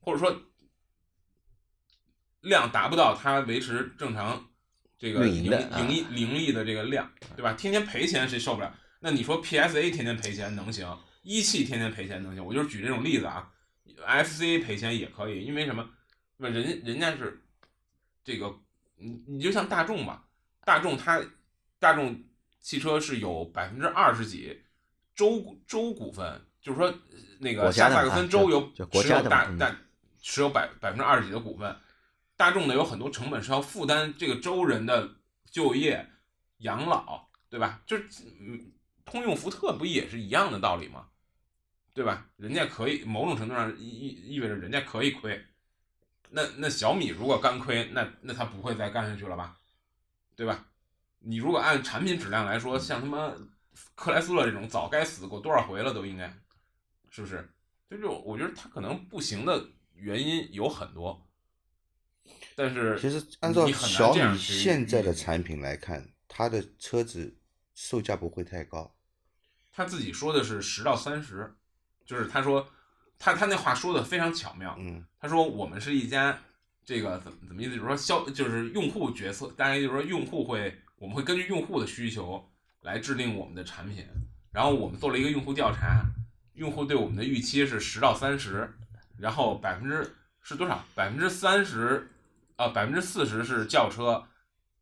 [0.00, 0.42] 或者说
[2.40, 4.48] 量达不到它维持正常
[4.98, 5.50] 这个盈
[5.88, 7.52] 利盈利的这个量，对吧？
[7.52, 8.74] 天天赔钱谁受不了？
[9.00, 10.98] 那你说 PSA 天天赔钱能行？
[11.22, 12.44] 一汽天天赔钱能行？
[12.44, 13.48] 我就是举这种例子啊
[14.06, 15.88] ，FCA 赔钱也可以，因为什么？
[16.36, 17.44] 那人人家是
[18.24, 18.52] 这个，
[19.02, 20.24] 你你就像大众吧，
[20.64, 21.20] 大众它
[21.78, 22.22] 大众
[22.60, 24.62] 汽车是有百分之二十几
[25.14, 26.96] 州州股份，就是说呃
[27.40, 29.76] 那个下萨克森州有国持有大大
[30.20, 31.76] 持有百百分之二十几的股份，
[32.36, 35.10] 大众呢有很多成本是要负担这个州人的
[35.50, 36.08] 就业、
[36.58, 37.82] 养老，对吧？
[37.84, 38.04] 就是
[38.40, 38.72] 嗯，
[39.04, 41.08] 通用福特不也是一样的道理吗？
[41.94, 42.26] 对吧？
[42.36, 45.44] 人家可以某种程度上意意意味着人家可以亏，
[46.34, 49.58] 那那小米如果干亏，那那他不会再干下去了吧？
[50.34, 50.66] 对吧？
[51.18, 53.32] 你如果按产品质量来说，像他妈
[53.94, 56.26] 克莱斯勒这种早该死过多少回了，都应该，
[57.10, 57.48] 是不是？
[57.90, 61.28] 就是我觉得他可能不行的原因有很多，
[62.56, 67.36] 但是其实按照你小米现在的产品来看，它的车子
[67.74, 68.96] 售价不会太高。
[69.70, 71.54] 他自己说的是十到三十，
[72.06, 72.66] 就是他说
[73.24, 76.36] 他他那话说的非常巧妙，嗯他说我们是一家
[76.84, 82.44] 这个怎么怎么意思，就是说消就是用户决策，大概就是说用户会我们会根据用户的需求
[82.80, 84.04] 来制定我们的产品，
[84.50, 86.04] 然后我们做了一个用户调查，
[86.54, 88.74] 用户对我们的预期是十到三十，
[89.18, 90.84] 然后百分之是多少？
[90.96, 92.10] 百分之三十
[92.56, 94.24] 啊，百分之四十是轿车，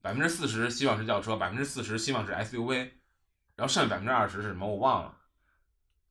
[0.00, 2.88] 百分之四十希望是轿车，百分之四十希望是 SUV，
[3.54, 4.66] 然后剩下百分之二十是什么？
[4.66, 5.14] 我忘了。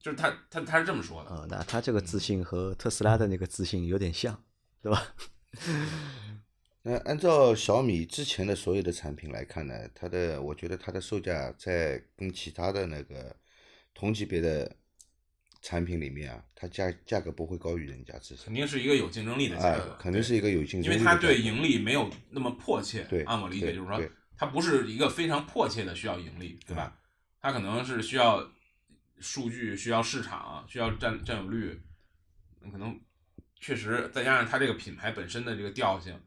[0.02, 4.43] 就是他他他是这么说的，嗯、那他这个自信和特斯拉的那个自信有点像，
[4.82, 5.14] 对吧？
[6.84, 13.36] 那按照小米之前的所有的产品来看呢，它的我觉得它的售价在跟其他的那个
[13.93, 14.74] 同级别的
[15.62, 21.16] 产品里面啊，它价价格不会高于人家，至少肯定是一个有竞争力的价哎格，，肯定是一个有竞争力的因为它。
[21.18, 23.04] 对盈利没有那么迫切。
[23.10, 24.02] 对按我理解就是说，
[24.38, 26.97] 它不是一个非常迫切的需要盈利，对吧？
[27.41, 28.41] 它可能是需要
[29.20, 31.82] 数据、需要市场、需要占占有率，
[32.72, 32.99] 可能
[33.55, 36.20] 确实再加上它这个品牌本身的这个调性，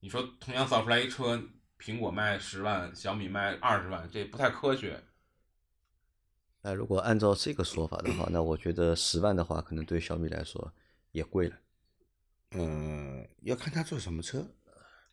[0.00, 1.42] 你说同样造出来一车，
[1.78, 5.02] 苹果卖十万，小米卖二十万，这不太科学。
[6.62, 10.72] 那如果按照这个说法的话，那我觉得十万的话，可能对小米来说
[11.12, 11.56] 也贵了。
[12.52, 14.46] 嗯，要看他做什么车。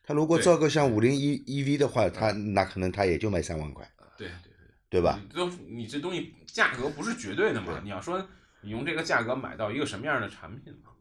[0.02, 4.54] 他如果造个像五菱 E EV 的话，他那可能他也就卖三万块，对对
[4.90, 5.02] 对。
[5.02, 5.20] 吧？
[5.22, 7.80] 你都你这东西价格不是绝对的嘛？
[7.84, 8.28] 你要说
[8.62, 10.92] 你用这个价格买到一个什么样的产品嘛？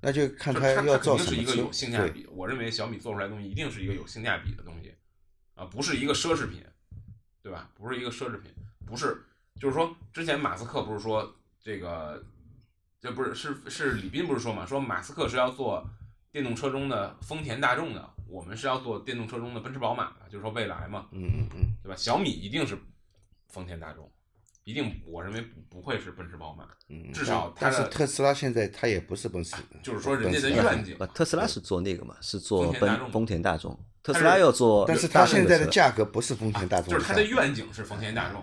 [0.00, 1.72] 那就看就他要它肯造什么车定是一个有。
[1.72, 2.26] 性价，比。
[2.26, 4.94] 我认为小米做出来的东西一定是一个有性价比的东西，
[5.54, 6.62] 啊，不是一个奢侈品，
[7.42, 7.70] 对吧？
[7.74, 8.50] 不是一个奢侈品，
[8.84, 9.24] 不是，
[9.58, 12.22] 就是说之前马斯克不是说这个，
[13.00, 14.66] 这不是是是李斌不是说嘛？
[14.66, 15.88] 说马斯克是要做
[16.30, 21.94] 电动车中的丰田大众的，我们是要做电动车中的奔驰宝马的，就是说未来嘛，嗯嗯嗯，对吧？
[21.96, 22.76] 小米一定是
[23.48, 24.10] 丰田大众，
[24.64, 33.84] 一定我认为不不会是奔驰宝马，嗯至少它但是特斯拉现在它也不是奔驰，就是说人家的愿景，特斯拉是做那个嘛，是做丰田大众奔丰田大众。
[34.02, 38.40] 特斯拉要做，但是它现在的价格不是丰田大众就是它的愿景是丰田大众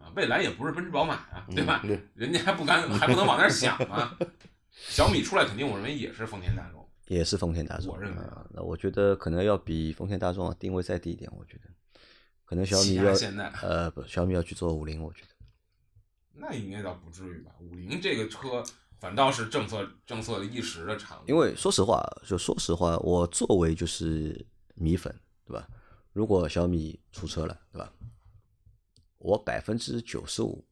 [0.00, 1.84] 啊，未来也不是奔驰宝马啊，对吧？
[2.14, 4.16] 人家还不敢，还不能往那儿想啊。
[4.88, 6.83] 小米出来肯定，我认为也是丰田大众。
[7.06, 7.92] 也是丰田大众。
[7.92, 11.30] 我认为啊那我觉得可能要比丰田大众啊定位再低一点。
[11.36, 11.70] 我觉得
[12.44, 13.12] 可能小米要
[13.62, 15.28] 呃不，小米要去做五菱，我觉得。
[16.32, 17.52] 那应该倒不至于吧？
[17.60, 18.62] 五菱这个车
[18.98, 21.22] 反倒是政策政策的一时的产物。
[21.26, 24.44] 因为说实话，就说实话，我作为就是
[24.74, 25.68] 米粉，对吧？
[26.12, 27.92] 如果小米出车了，对吧？
[29.18, 30.64] 我百分之九十五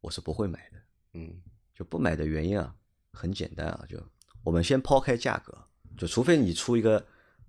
[0.00, 0.78] 我是不会买的。
[1.14, 1.40] 嗯
[1.74, 2.74] 就不买的原因啊，
[3.12, 3.98] 很简单啊，就
[4.42, 5.56] 我们先抛开价格，
[5.96, 7.04] 就除非你出一个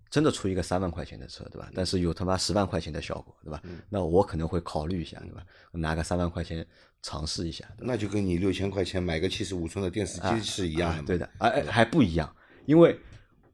[0.09, 1.69] 真的出一个三万块钱的车，对吧？
[1.73, 3.61] 但是有他妈十万块钱的效果，对吧？
[3.89, 5.43] 那我可能会考虑一下，对吧？
[5.71, 6.65] 拿个三万块钱
[7.01, 12.35] 尝试一下，那就跟你六千块钱买个七十五寸的电视机是一样的对的，哎哎还不一样，
[12.65, 12.99] 因为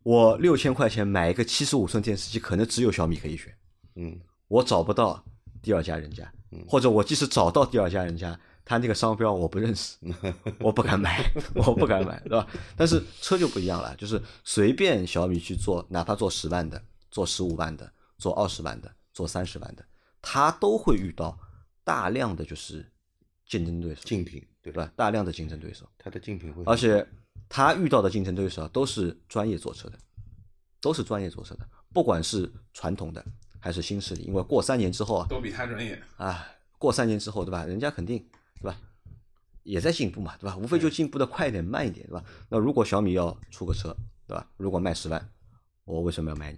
[0.04, 3.56] 我六千块钱买一个七十五寸电视机，可能只有小米可以选，
[3.96, 5.24] 嗯我找不到
[5.62, 6.32] 第二家人家，
[6.68, 8.40] 或者我即使找到第二家人家，
[8.70, 9.96] 他那个商标我不认识，
[10.60, 11.24] 我不敢买，
[11.56, 12.46] 我不敢买，对吧？
[12.76, 19.86] 但是车就不一样了，就是随便小米去做，哪怕做十万的，做十五万的，做二十万的，做三十万的，
[20.22, 21.40] 他都会遇到
[21.86, 22.86] 大量的就是
[23.48, 24.92] 竞争对手，竞品对对吧？
[24.98, 27.08] 大量的竞争对手，他的竞品会，而且
[27.48, 29.98] 他遇到的竞争对手啊都是专业做车的，
[30.82, 33.26] 都是专业做车的，不管是传统的
[33.62, 35.98] 还是新势力，因为过三年之后啊，都比他专业。
[36.18, 36.46] 啊，
[36.78, 37.64] 过三年之后，对吧？
[37.64, 38.28] 人家肯定？
[39.68, 40.56] 也在进步嘛，对吧？
[40.56, 42.24] 无非就进步的快一点、慢一点，对吧？
[42.48, 43.94] 那如果小米要出个车，
[44.26, 44.50] 对吧？
[44.56, 45.30] 如果卖十万，
[45.84, 46.58] 我为什么要买你，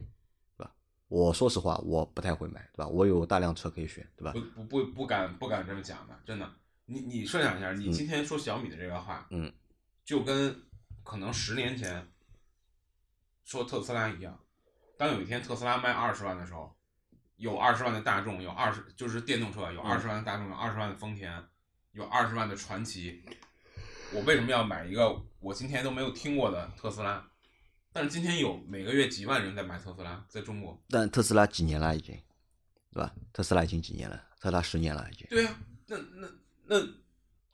[0.56, 0.72] 对吧？
[1.08, 2.88] 我说实话，我不太会买，对吧？
[2.88, 4.64] 我有大量车可以选，对吧不？
[4.64, 6.48] 不不不敢不敢这么讲的，真的。
[6.86, 9.52] 你你设想一下，你今天说小米的这个话，嗯，
[10.06, 10.56] 就跟
[11.04, 12.08] 可能十年前
[13.44, 14.40] 说特斯拉一样。
[14.98, 16.76] 当有一天特斯拉卖二十万的时候，
[17.38, 21.44] 有二十万的大众，有二十就是电动车有二十万的大众，有二十万的丰田，
[21.94, 23.22] 有二十万的传奇。
[24.14, 27.24] 我为什么要买一个我今天都没有听过的特斯拉？
[27.92, 30.80] 但是今天有每个月几万人在买特斯拉，在中国。
[30.90, 32.16] 但特斯拉几年了已经，
[32.92, 33.14] 对吧？
[33.34, 34.16] 特斯拉已经几年了？
[34.40, 35.28] 特斯拉十年了已经。
[35.30, 36.28] 对呀、那那
[36.66, 36.88] 那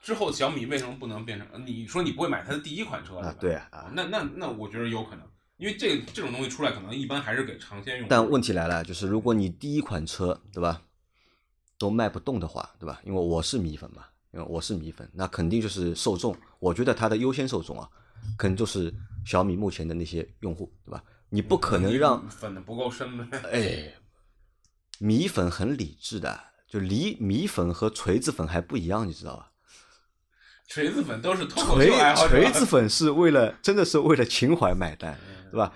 [0.01, 1.65] 之后小米为什么不能变成？
[1.65, 3.35] 你说你不会买它的第一款车啊？
[3.39, 5.25] 对啊啊那那那我觉得有可能，
[5.57, 8.07] 因为这这种东西出来，可能一般还是给尝鲜用。
[8.07, 10.81] 但问题来了，就是如果你第一款车，对吧，
[11.77, 13.01] 都卖不动的话，对吧？
[13.03, 14.05] 因为我是米粉嘛，
[14.43, 17.89] 我是米粉，那肯定就是受众，我觉得它的优先受众啊，
[18.37, 18.93] 可能就是
[19.25, 21.03] 小米目前的那些用户，对吧？
[21.29, 23.39] 你不可能让，粉的不够深呗。
[23.51, 23.93] 哎，
[24.99, 29.51] 米粉很理智的，就离米粉和锤子粉还不一样，你知道吧？
[30.67, 32.29] 锤子粉都是脱口锤秀爱好者。
[32.29, 35.17] 锤子粉是为了真的是为了情怀买单，
[35.51, 35.73] 对吧？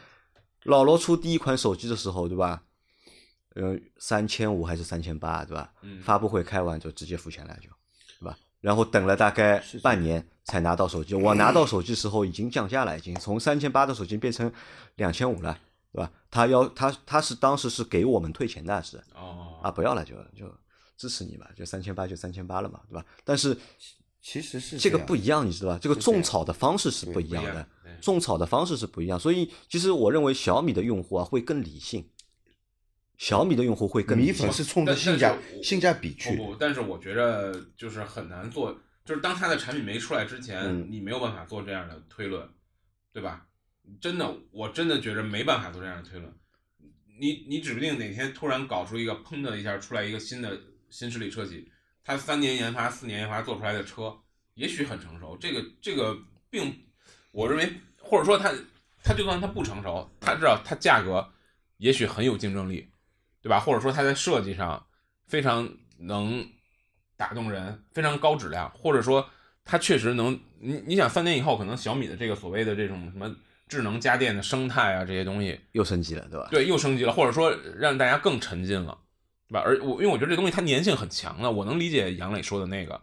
[0.64, 2.64] 老罗出第一款手机的时候，对吧？
[3.56, 5.72] 呃，三千五还是三千八，对吧？
[5.82, 7.70] 嗯发布会开完就直接付钱了，就，
[8.20, 8.38] 对吧？
[8.62, 11.16] 然后等了大概半年才拿到手机。
[11.16, 14.52] 我拿到手机时候已经降价了，已经从三千八的手机变成
[14.96, 15.58] 两千五了，
[15.94, 16.12] 对吧？
[16.30, 20.46] 他要他他是当时是给我们退钱的，是哦啊，不要了就就
[20.98, 23.06] 支持你吧，就三千八就三千八了嘛，对吧？
[23.24, 23.58] 但是
[24.22, 25.80] 其实是这个不一样，你知道吧？
[25.82, 27.66] 这个种草的方式是不一样的
[28.02, 32.06] 种草的方式是不一样，所以其实我认为小米的用户啊会更理性，
[33.20, 34.52] 小米的用户会更米粉。
[34.52, 42.50] 是冲着性价性价比去不不，但是我觉得就是很难做，就是当它的产品没出来之前，嗯你没有办法做这样的推论，
[43.14, 43.46] 对吧？
[44.00, 46.34] 真的，我真的觉着没办法做这样的推论。
[47.20, 50.58] 你你指不定哪天突然搞出一个砰的一下出来一个新的
[50.90, 51.70] 新势力车企，
[52.06, 54.16] 它三年研发、四年研发做出来的车，
[54.54, 55.36] 也许很成熟。
[55.38, 56.18] 这个这个
[56.50, 56.74] 并
[57.34, 58.50] 我认为，或者说它
[59.04, 61.28] 它就算它不成熟，它知道它价格
[61.78, 62.90] 也许很有竞争力，
[63.42, 63.60] 对吧？
[63.60, 64.86] 或者说它在设计上
[65.28, 66.46] 非常能
[67.16, 69.30] 打动人，非常高质量，或者说
[69.64, 73.34] 它确实能，你你想三年以后可能小米的这个所谓的这种什么
[73.68, 76.48] 智能家电的生态啊这些东西，又升级了，对吧？
[76.52, 78.98] 对，又升级了，或者说让大家更沉浸了，
[79.48, 79.62] 对吧？
[79.66, 83.00] 而我因为我觉得这东西它粘性很强的，我能理解杨磊说的那个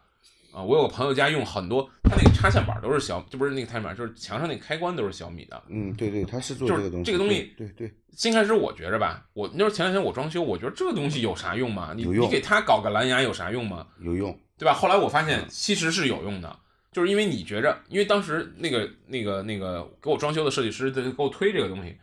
[0.56, 5.62] 啊、我有个朋友家用很多，他那个插线板都是小，就不是那个插线板，就是墙上那个开关都是小米的。
[5.68, 11.92] 嗯，对对，他是做这个东西，这个东西对对对，先开始我觉着吧，我那时候前两天我装修，我觉得这个东西有啥用吗？
[11.94, 13.86] 你有用你给他搞个蓝牙有啥用吗？
[14.00, 14.72] 有用，对吧？
[14.72, 16.58] 后来我发现其实是有用的，
[16.90, 21.94] 就是因为你觉着，因为当时那个那个那个给我装修的设计师在给我推这个东西，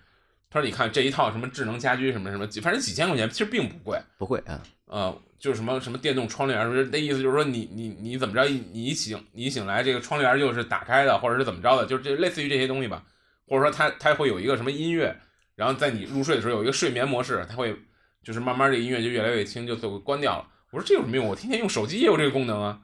[0.51, 13.03] 他说你看这一套什么智能家居什么什么，几反正几千块钱，其实并不贵，不贵啊，呃，就是什么什么电动窗帘儿，那意思就是说你你你怎么着，你一醒你一醒来，这个窗帘儿就是打开的，或者是怎么着的，就是这类似于这些东西吧，
[13.45, 15.13] 或者说它它会有一个什么音乐，
[15.57, 17.75] 然后在你入睡的时候有一个睡眠模式，它会
[18.23, 20.47] 就是慢慢这个音乐就越来越轻，就就会关掉了。
[20.71, 21.27] 我说这有什么用？
[21.27, 22.79] 我天天用手机也有这个功能啊。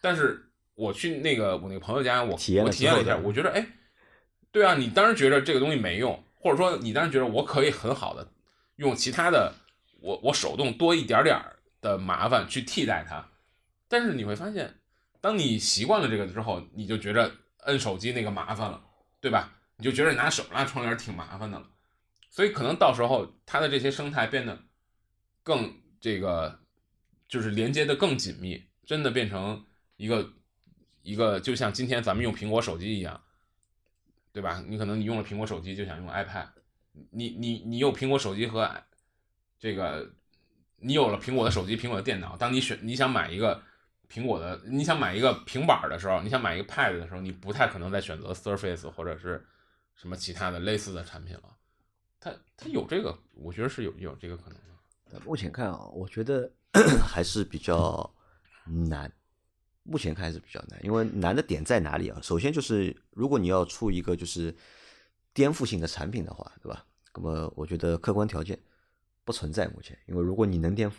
[0.00, 0.42] 但是
[0.76, 3.66] 我去那个我那个朋友家，我体验了我体验了一下，我觉得哎，
[4.50, 8.26] 对啊，你当然觉得这个东西没用，或者说你当然觉得我可以很好的
[8.76, 9.52] 用其他的，
[10.00, 13.28] 我我手动多一点点儿的麻烦去替代它，
[13.88, 14.74] 但是你会发现，
[15.20, 17.32] 当你习惯了这个之后，你就觉着
[17.64, 18.82] 摁手机那个麻烦了，
[19.20, 19.54] 对吧？
[19.76, 21.70] 你就觉得拿手拉窗帘挺麻烦的了，
[22.30, 24.58] 所以可能到时候它的这些生态变得
[25.44, 26.60] 更这个，
[27.28, 29.64] 就是连接的更紧密，真的变成
[29.96, 30.32] 一个
[31.02, 33.22] 一个，就像今天咱们用苹果手机一样，
[34.32, 34.64] 对吧？
[34.66, 36.48] 你可能你用了苹果手机就想用 iPad，
[37.10, 38.82] 你你你用苹果手机和
[39.60, 40.12] 这个，
[40.80, 43.60] 你有了苹果的手机、苹果的电脑，当你选你想买一个
[44.10, 49.44] 苹果的，你想买一个平板的时候，你想买一个 Pad 的时候，你不太可能再选择 Surface 或者是
[49.94, 51.56] 什么其他的类似的产品了。
[52.20, 55.20] 它它有这个，我觉得是有有这个可能的。
[55.24, 56.50] 目前看啊，我觉得
[57.04, 58.14] 还是比较
[58.64, 59.10] 难。
[59.84, 62.20] 目前看是比较难，因为难的点在哪里啊？
[62.22, 64.54] 首先就是，如果你要出一个就是
[65.32, 66.84] 颠覆性的产品的话，对吧？
[67.14, 68.58] 那么我觉得客观条件
[69.28, 70.94] 不存在目前，因为如果你能颠覆，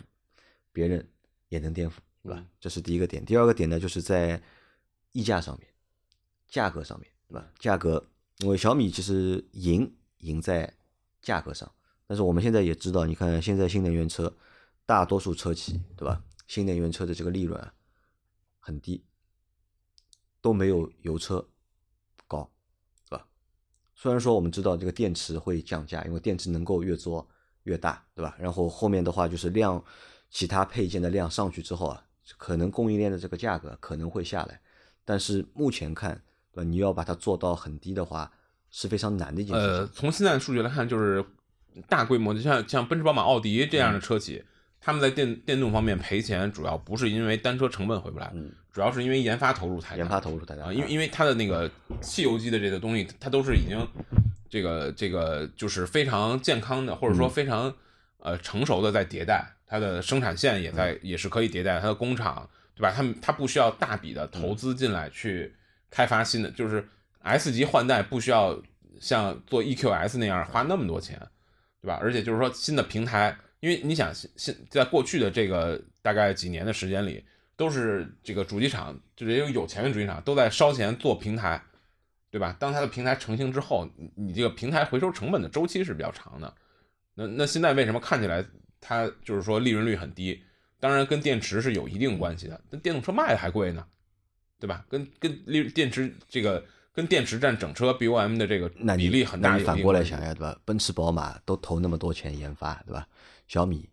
[0.70, 1.04] 别人
[1.48, 2.46] 也能颠覆，对吧嗯？
[2.60, 3.24] 这是第一个点。
[3.24, 4.40] 第二个点呢，就是在
[5.10, 5.68] 溢价上面，
[6.46, 7.52] 价格上面，对吧？
[7.58, 8.06] 价格，
[8.38, 10.72] 因为小米其实赢赢在
[11.20, 11.68] 价格上，
[12.06, 14.32] 但是我们现在也知道，你看现在新能源车，
[14.86, 16.22] 大多数车企，对吧？
[16.46, 17.74] 新能源车的这个利润啊
[18.60, 19.04] 很低，
[20.40, 21.48] 都没有油车
[22.28, 22.48] 高，
[23.08, 23.26] 对吧？
[23.96, 27.28] 虽然说我们知道这个电池会降价，因为电池能够越做
[27.64, 28.36] 越大，对吧？
[28.38, 29.82] 然后后面的话就是量，
[30.30, 32.02] 其他配件的量上去之后啊，
[32.38, 34.60] 可能供应链的这个价格可能会下来，
[35.04, 36.20] 但是目前看，
[36.52, 36.68] 对吧？
[36.68, 38.30] 你要把它做到很低的话，
[38.70, 39.70] 是非常难的一件事情。
[39.76, 41.24] 呃，从现在的数据来看，就是
[41.88, 44.42] 大规模的，像像奔驰、宝马、奥迪这样的车企，
[44.80, 49.96] 他们在电电动方面赔钱，主要不是因为单车成本回不来，嗯主要是因为研发投入太大。
[49.96, 51.68] 研发投入太大啊，因为因为它的那个
[52.00, 53.76] 汽油机的这个东西，它都是已经
[54.50, 57.74] 这个这个就是非常健康的，或者说嗯非常
[58.18, 62.92] 呃成熟的在迭代，它的生产线也在也是可以迭代，它的工厂对吧？
[62.94, 65.54] 他们它不需要大笔的投资进来去
[65.88, 66.86] 开发新的，就是
[67.20, 68.60] S 级换代不需要
[69.00, 71.16] 像做 EQS 那样花那么多钱，
[71.80, 71.98] 对吧？
[72.02, 77.24] 而且就是说新的平台，因为你想现现在过去的这个大概几年的时间里，
[77.56, 81.62] 都是这个主机厂，就是这种有钱的主机厂都在烧钱做平台，
[82.30, 82.56] 对吧？
[82.60, 86.54] 当它的平台成型之后，你你这个平台回收成本的周期是比较长的。
[87.14, 88.44] 那那现在为什么看起来
[88.80, 90.42] 它就是说利润率很低？
[90.78, 93.84] 当然跟电池是有一定关系的，那电动车卖的还贵呢，
[94.58, 94.86] 对吧？
[94.88, 96.64] 跟跟利电池这个
[96.94, 100.58] 跟电池占整车 BOM 的这个比例很大，那你反过来想呀，对吧？
[100.64, 103.06] 奔驰、宝马都投那么多钱研发，对吧？
[103.46, 103.86] 小米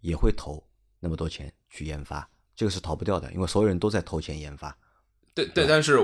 [0.00, 0.62] 也会投
[1.00, 4.76] 那么多钱去研发，这个是逃不掉的，因为所有人都在投钱研发。
[5.32, 5.96] 对对，但是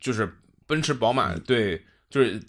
[0.00, 0.32] 就是
[0.66, 2.42] 奔驰、宝马对，就是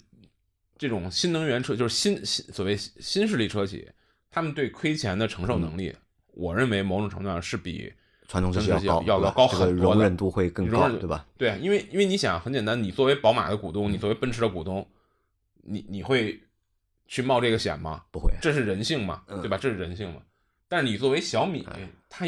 [0.76, 3.88] 这种新能源车，就是新新所谓新势力车企，
[4.30, 5.94] 他们对亏钱的承受能力，
[6.28, 7.92] 我认为某种程度上是比
[8.26, 11.26] 传统车企真的是高，对吧要要高很多的容忍度会更高，对吧？
[11.36, 14.86] 对，因为因为你想很简单，你作为宝马的股东，你作为奔驰的股东，
[15.62, 16.40] 你你会
[17.06, 18.04] 去冒这个险吗？
[18.10, 19.56] 不会，这是人性嘛，嗯对吧？
[19.56, 20.20] 这是人性嘛。
[20.68, 21.66] 但是你作为小米
[22.10, 22.26] 他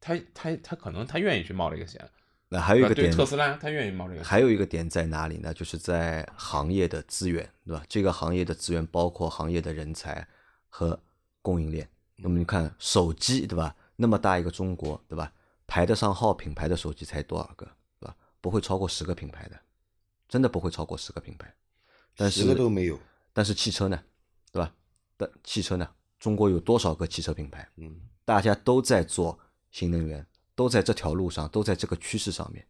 [0.00, 2.00] 他他他可能他愿意去冒这个险，
[2.52, 4.24] 那还有一个点，特斯拉，他愿意冒这个。
[4.24, 5.54] 还有一个点在哪里呢？
[5.54, 7.84] 就是在行业的资源，对吧？
[7.88, 10.26] 这个行业的资源包括行业的人才
[10.68, 11.00] 和
[11.42, 11.88] 供应链。
[12.16, 13.76] 那么你看手机，对吧？
[13.94, 15.32] 那么大一个中国，对吧？
[15.68, 17.64] 排得上号品牌的手机才多少个，
[18.00, 18.16] 对吧？
[18.40, 19.56] 不会超过十个品牌的，
[20.28, 21.54] 真的不会超过十个品牌。
[22.16, 22.98] 但是十个都没有。
[23.32, 24.02] 但是汽车呢，
[24.50, 24.74] 对吧？
[25.16, 25.88] 但汽车呢，
[26.18, 27.68] 中国有多少个汽车品牌？
[27.76, 27.94] 嗯，
[28.24, 29.38] 大家都在做
[29.70, 30.26] 新能源，
[30.60, 32.62] 都在这条路上，都在这个趋势上面，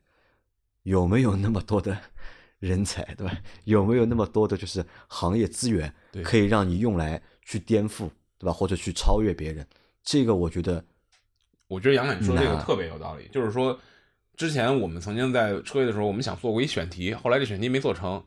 [0.84, 1.98] 有没有那么多的
[2.60, 3.36] 人才，对吧？
[3.64, 8.52] 有没有那么多的就是行业资源对可以让你用来去颠覆，对吧？
[8.52, 9.66] 或者去超越别人？
[10.04, 10.84] 这个我觉得
[11.66, 13.76] 我觉得杨磊说这个特别有道理，就是说，
[14.36, 18.22] 之前我们曾经在车业的时候，我们想做过一选题，后来这选题没做成。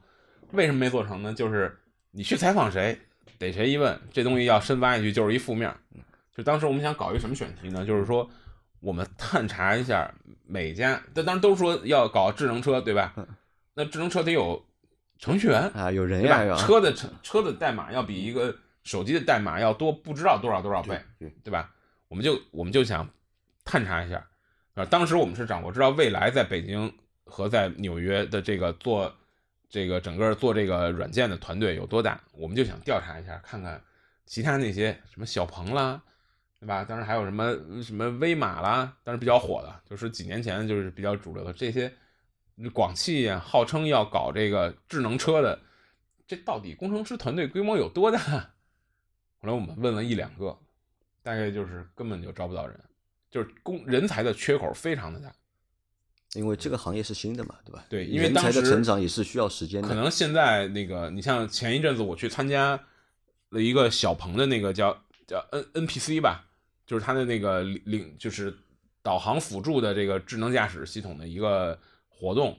[0.51, 1.34] 为什么没做成呢？
[1.34, 1.74] 就是
[2.11, 2.99] 你去采访谁，
[3.38, 5.74] 逮谁一问，这东西要深挖下去就是一负面。
[6.36, 7.86] 就当时我们想搞一个什么选题呢？
[7.86, 8.30] 就是说，
[8.84, 10.14] 我们 探查一下
[10.46, 13.16] 每家，但当然都说要搞智能车，对吧？
[13.74, 14.64] 那智能车得有
[15.18, 16.58] 程序员，啊，有人呀，吧？
[16.58, 21.72] 车的程车的代码要比一个手机的代码要多不知道多少多少倍，对对吧？
[22.10, 23.10] 我们就我们就想
[23.64, 24.28] 探查一下，
[24.76, 26.94] 啊，当时我们是掌握知道未来在北京
[27.26, 29.12] 和在纽约的这个做
[29.70, 33.82] 这个整个做这个软件的团队有多大，我们就想调查一下，看看
[34.26, 36.02] 其他那些什么小鹏啦，
[36.64, 36.86] 对吧？
[36.86, 37.53] 当然还有什么
[37.84, 41.93] 什么威马啦，当然比较火的，就是几年前就是比较主流的这些，
[42.72, 45.59] 广汽呀，号称要搞这个智能车的，
[46.26, 48.20] 这到底工程师团队规模有多大？
[48.20, 50.57] 后来我们问了一两个，
[51.22, 52.80] 大概就是根本就招不到人，
[53.30, 55.30] 就是工人才的缺口非常的大。
[56.36, 57.86] 因为这个行业是新的嘛，对吧？
[57.89, 59.88] 对因为人才的当时成长也是需要时间的。
[59.88, 62.80] 可能现在那个，你像前一阵子我去参加
[63.49, 66.47] 了一个小鹏的那个叫叫 N NPC 吧，
[66.86, 68.56] 就是它的那个领领就是
[69.02, 71.78] 导航辅助的这个智能驾驶系统的一个
[72.08, 72.58] 活动，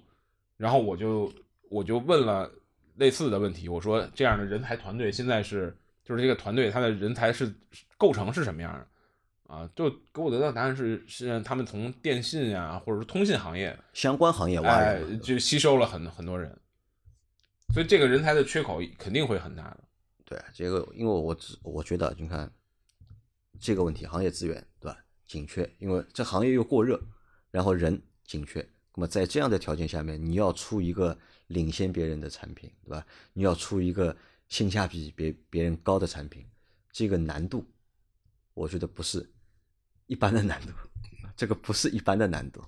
[0.57, 1.33] 然后我就
[1.70, 2.51] 我就问了
[2.97, 7.53] 类似的问题，我说这样的人才团队现在是就是这个团队它的人才是
[7.97, 8.87] 构成是什么样的？
[9.47, 16.51] 啊，就给我得到答案是，是他们从电信啊，或者是通信行业，相关行业挖哎人嘛，，就吸收了很很多人，
[17.75, 19.85] 所以这个人才的缺口肯定会很大的。
[20.25, 22.51] 对这个，因为我只我觉得，你看
[23.65, 27.01] 这个问题，行业资源对吧紧缺，因为这行业又过热，
[27.51, 28.61] 然后人紧缺，
[28.95, 33.07] 那么在这样的条件下面，你要出一个领先别人的产品，对吧？
[33.33, 34.15] 你要出一个
[34.49, 36.45] 性价比别别人高的产品，
[36.93, 37.65] 这个难度，
[38.53, 39.27] 我觉得不是
[40.09, 40.69] 一般的难度，
[41.35, 42.62] 这个不是一般的难度。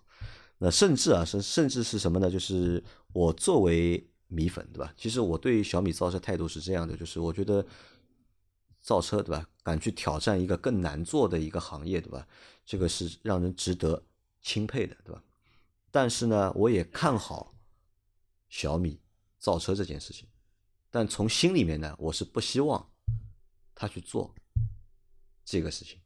[0.56, 2.30] 那甚至啊，甚甚至是什么呢？
[2.30, 2.82] 就是
[3.12, 4.94] 我作为米粉，对吧？
[4.96, 7.64] 其实我对小米造车态度是这样的，就是我觉得
[8.86, 9.44] 造车，对吧？
[9.64, 12.24] 敢去挑战一个更难做的一个行业，对吧？
[12.64, 14.00] 这个是让人值得
[14.42, 15.20] 钦佩的，对吧？
[15.90, 17.52] 但是呢，我也看好
[18.48, 19.00] 小米
[19.40, 20.28] 造车这件事情，
[20.88, 22.88] 但从心里面呢，我是不希望
[23.74, 24.32] 他去做
[25.44, 25.98] 这个事情。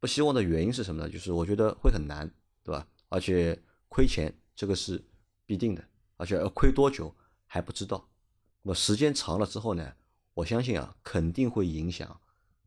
[0.00, 1.10] 不希望的原因是什么呢？
[1.10, 2.26] 就是我觉得会很难，
[2.64, 2.88] 对吧？
[3.10, 5.04] 而且亏钱这个是
[5.44, 5.86] 必定的，
[6.16, 7.14] 而且要亏多久
[7.44, 8.08] 还不知道。
[8.62, 9.94] 那么时间长了之后呢，
[10.36, 12.20] 我相信啊，肯定会影响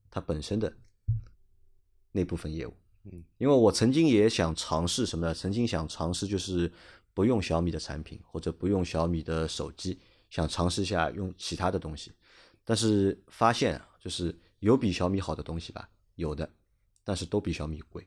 [0.10, 0.76] 它本身的
[2.12, 2.76] 那部分业务。
[3.04, 5.34] 嗯，因为我曾经也想尝试什么呢？
[5.36, 6.74] 曾经想尝试就是
[7.14, 10.00] 不用小米的产品，或者不用小米的手机，
[10.32, 12.12] 想尝试一下用其他的东西，
[12.64, 16.52] 但是发现啊就是有比小米好的东西吧，有的，
[17.04, 18.04] 但是都比小米贵。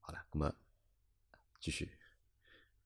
[0.00, 0.54] 好了，那么
[1.58, 1.90] 继续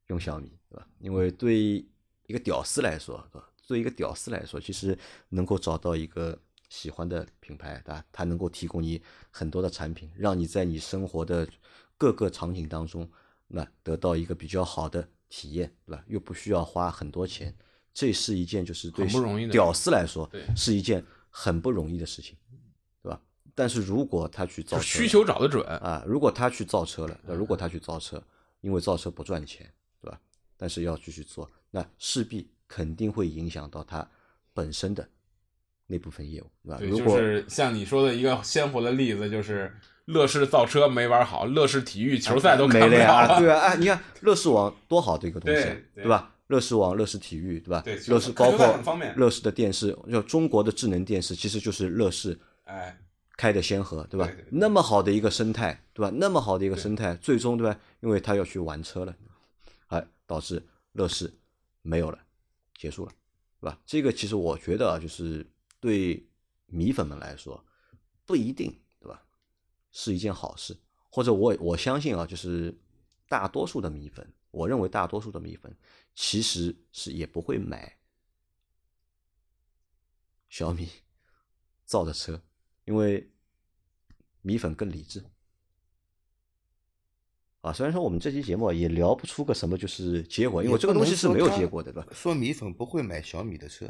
[0.06, 0.88] 用小米，对吧？
[1.00, 1.84] 因为对
[2.26, 3.50] 一个屌丝来说，对吧？
[3.66, 4.96] 对一个屌丝来说，其实
[5.28, 6.38] 能够找到一个
[6.68, 8.04] 喜欢的品牌，对吧？
[8.12, 9.00] 它能够提供你
[9.30, 11.48] 很多的产品，让你在你生活的
[11.96, 13.10] 各个场景当中，
[13.48, 16.04] 那得到一个比较好的体验，对吧？
[16.06, 17.54] 又不需要花很多钱，
[17.92, 22.36] 这是一件就是对不容易的屌丝来说是一件很不容易的事情，
[23.02, 23.20] 对吧？
[23.54, 28.22] 但是如果他去造车需求找得准，啊，如果他去造车了，那如果他去造车，
[28.60, 30.20] 因为造车不赚钱，对吧？
[30.56, 34.08] 但是要继续做，那势必肯定会影响到它
[34.52, 35.08] 本身的
[35.86, 36.76] 那部分业务，对吧？
[36.78, 39.74] 对，就如果是像你说的一个鲜活的例子，就是
[40.06, 43.38] 乐视造车没玩好，乐视体育球赛都没了呀， 了。
[43.40, 46.30] 对啊，哎，你看乐视网多好的一个东西，对对吧？
[46.48, 47.80] 乐视网、乐视体育，对吧？
[47.82, 48.78] 对乐视包括
[49.16, 52.94] 乐视的电视，就中国的智能电视，其实就是乐视哎，
[53.36, 54.26] 开的先河，对吧？
[54.26, 56.12] 对对对那么好的一个生态，对吧？
[56.14, 57.78] 那么好的一个生态，最终对吧？
[58.00, 59.14] 因为他要去玩车了，
[59.88, 60.62] 哎，导致
[60.92, 61.32] 乐视
[61.80, 62.18] 没有了，
[62.74, 63.12] 结束了，
[63.60, 63.80] 对吧？
[63.86, 65.46] 这个其实我觉得啊，就是
[65.80, 66.28] 对
[66.66, 67.64] 米粉们来说
[68.26, 69.24] 不一定，对吧？
[69.92, 70.76] 是一件好事，
[71.10, 72.76] 或者我我相信啊，就是
[73.28, 75.76] 大多数的米粉，我认为大多数的米粉
[76.14, 77.98] 其实是也不会买
[80.48, 80.88] 小米
[81.84, 82.42] 造的车，
[82.84, 83.30] 因为
[84.42, 85.24] 米粉更理智。
[87.64, 92.08] 啊，虽然说我们这期节目也聊不出个什么就是结果，因为这个东西是没有结果的，对吧？
[92.12, 93.86] 说米粉不会买小米的车，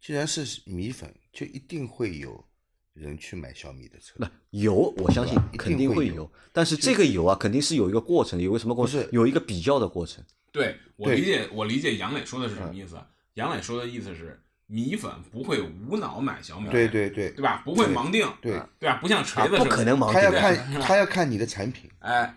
[0.00, 2.44] 既然是米粉，就一定会有
[2.92, 4.14] 人去买小米的车。
[4.16, 9.00] 那有，我相信肯定会有会有，但是这个有啊，肯定是有一个过程，有个什么过程？
[9.00, 10.24] 是有一个比较的过程。
[10.50, 12.96] 对我理解，我理解杨磊说的是什么嗯意思？
[13.34, 17.62] 杨磊说的意思是，米粉不会无脑买小米，对对对对吧？
[17.64, 18.98] 不会盲定，对，对吧？
[19.00, 20.30] 不像锤啊，子，不可能盲定他要。
[20.34, 22.34] 看他要看你的产品哎，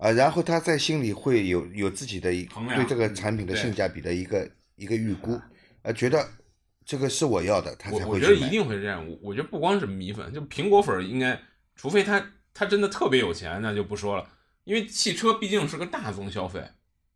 [0.00, 5.38] 啊，然后他在心里会有有自己的一对这个产品的性价比的一个一个预估，
[5.82, 6.26] 啊，觉得
[6.86, 8.12] 这个是我要的，他我才会。
[8.12, 9.06] 我觉得一定会是这样。
[9.06, 11.38] 我我觉得不光是米粉，就苹果粉儿应该，
[11.76, 12.24] 除非他
[12.54, 14.26] 他真的特别有钱，那就不说了。
[14.64, 16.62] 因为汽车毕竟是个大宗消费，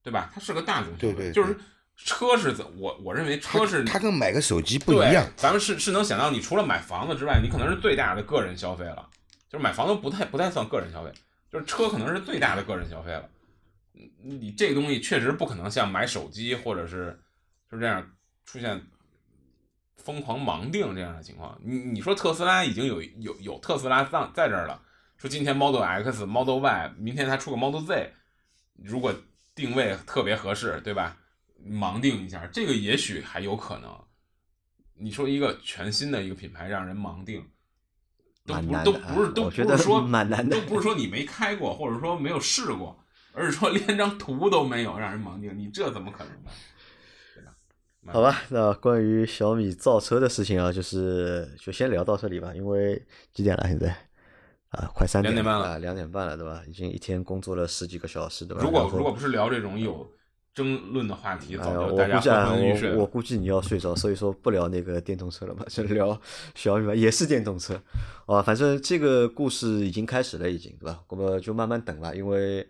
[0.02, 0.30] 对吧？
[0.34, 1.56] 它是个大宗消费，对对对就是
[1.96, 9.08] 车是怎我我认为车是它跟买个手机不一样，咱们是是能想到，你除了买房子之外，你可能是最大的个人消费了。
[9.48, 11.12] 就是买房子不太不太算个人消费，
[11.54, 13.30] 就是车可能是最大的个人消费了。
[14.20, 17.16] 你这个东西确实不可能像买手机或者是
[17.70, 18.04] 就这样
[18.44, 18.82] 出现
[19.96, 21.56] 疯狂盲定这样的情况。
[21.62, 24.82] 你你说特斯拉已经有有有特斯拉在在这儿了，
[25.16, 28.12] 说今天 Model X、Model Y，明天它出个 Model Z，
[28.82, 29.14] 如果
[29.54, 31.16] 定位特别合适，对吧？
[31.64, 33.96] 盲定一下，这个也许还有可能。
[34.96, 37.48] 你说一个全新的一个品牌让人盲定，
[38.46, 42.98] 都不都蛮难的不是都觉得不是说 蛮难的都不是说你没开过，或者说没有试过，
[43.32, 46.50] 而是说连张图都没有让人盲定，你这怎么可能呢？
[48.12, 53.02] 好吧，那关于小米造车的事情啊，就是就先聊到这里吧，因为
[53.32, 53.66] 几点了？
[53.66, 53.88] 现在
[54.68, 56.62] 啊，快三点两点半了啊，两点半了，对吧？
[56.68, 58.62] 已经一天工作了十几个小时，对吧？
[58.62, 60.06] 如果如果不是聊这种有
[60.54, 63.06] 争论的话题，哎呀，早就大家我估计啊，昏昏欲睡我我了。
[63.06, 66.18] 估计你要睡着，所以说不聊那个电动车了嘛，就聊
[66.54, 67.82] 小米吧，也是电动车，
[68.26, 71.02] 啊，反正这个故事已经开始了，已经对吧？
[71.08, 72.66] 我们就慢慢等了，因为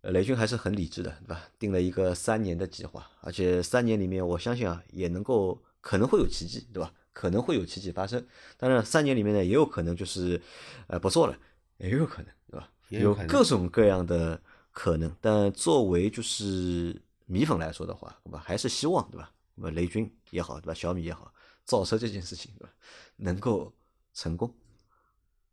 [0.00, 1.42] 呃雷军还是很理智的，对吧？
[1.58, 6.90] 定了一个三年的计划，而且三年里面，我相信啊，也能够可能会有奇迹，对吧？
[7.12, 8.24] 可能会有奇迹发生，
[8.56, 10.40] 当然三年里面呢，也有可能就是
[10.86, 11.36] 呃不做了，
[11.76, 12.70] 也有可能，对吧？
[12.88, 14.40] 有各种各样的
[14.72, 16.96] 可能，但作为就是
[17.30, 18.42] 米粉来说的话，对吧？
[18.44, 19.32] 还是希望对吧？
[19.54, 20.74] 那么雷军也好，对吧？
[20.74, 21.32] 小米也好，
[21.64, 22.72] 造车这件事情对吧，
[23.16, 23.72] 能够
[24.12, 24.52] 成功，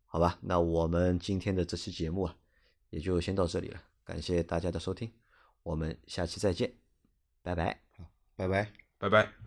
[0.06, 0.38] 好吧？
[0.42, 2.36] 那我们今天的这期节目啊，
[2.90, 5.12] 也就先到这里了，感谢大家的收听，
[5.62, 6.74] 我们下期再见，
[7.42, 7.80] 拜拜。
[8.34, 8.72] 拜拜。
[8.98, 9.37] 拜拜。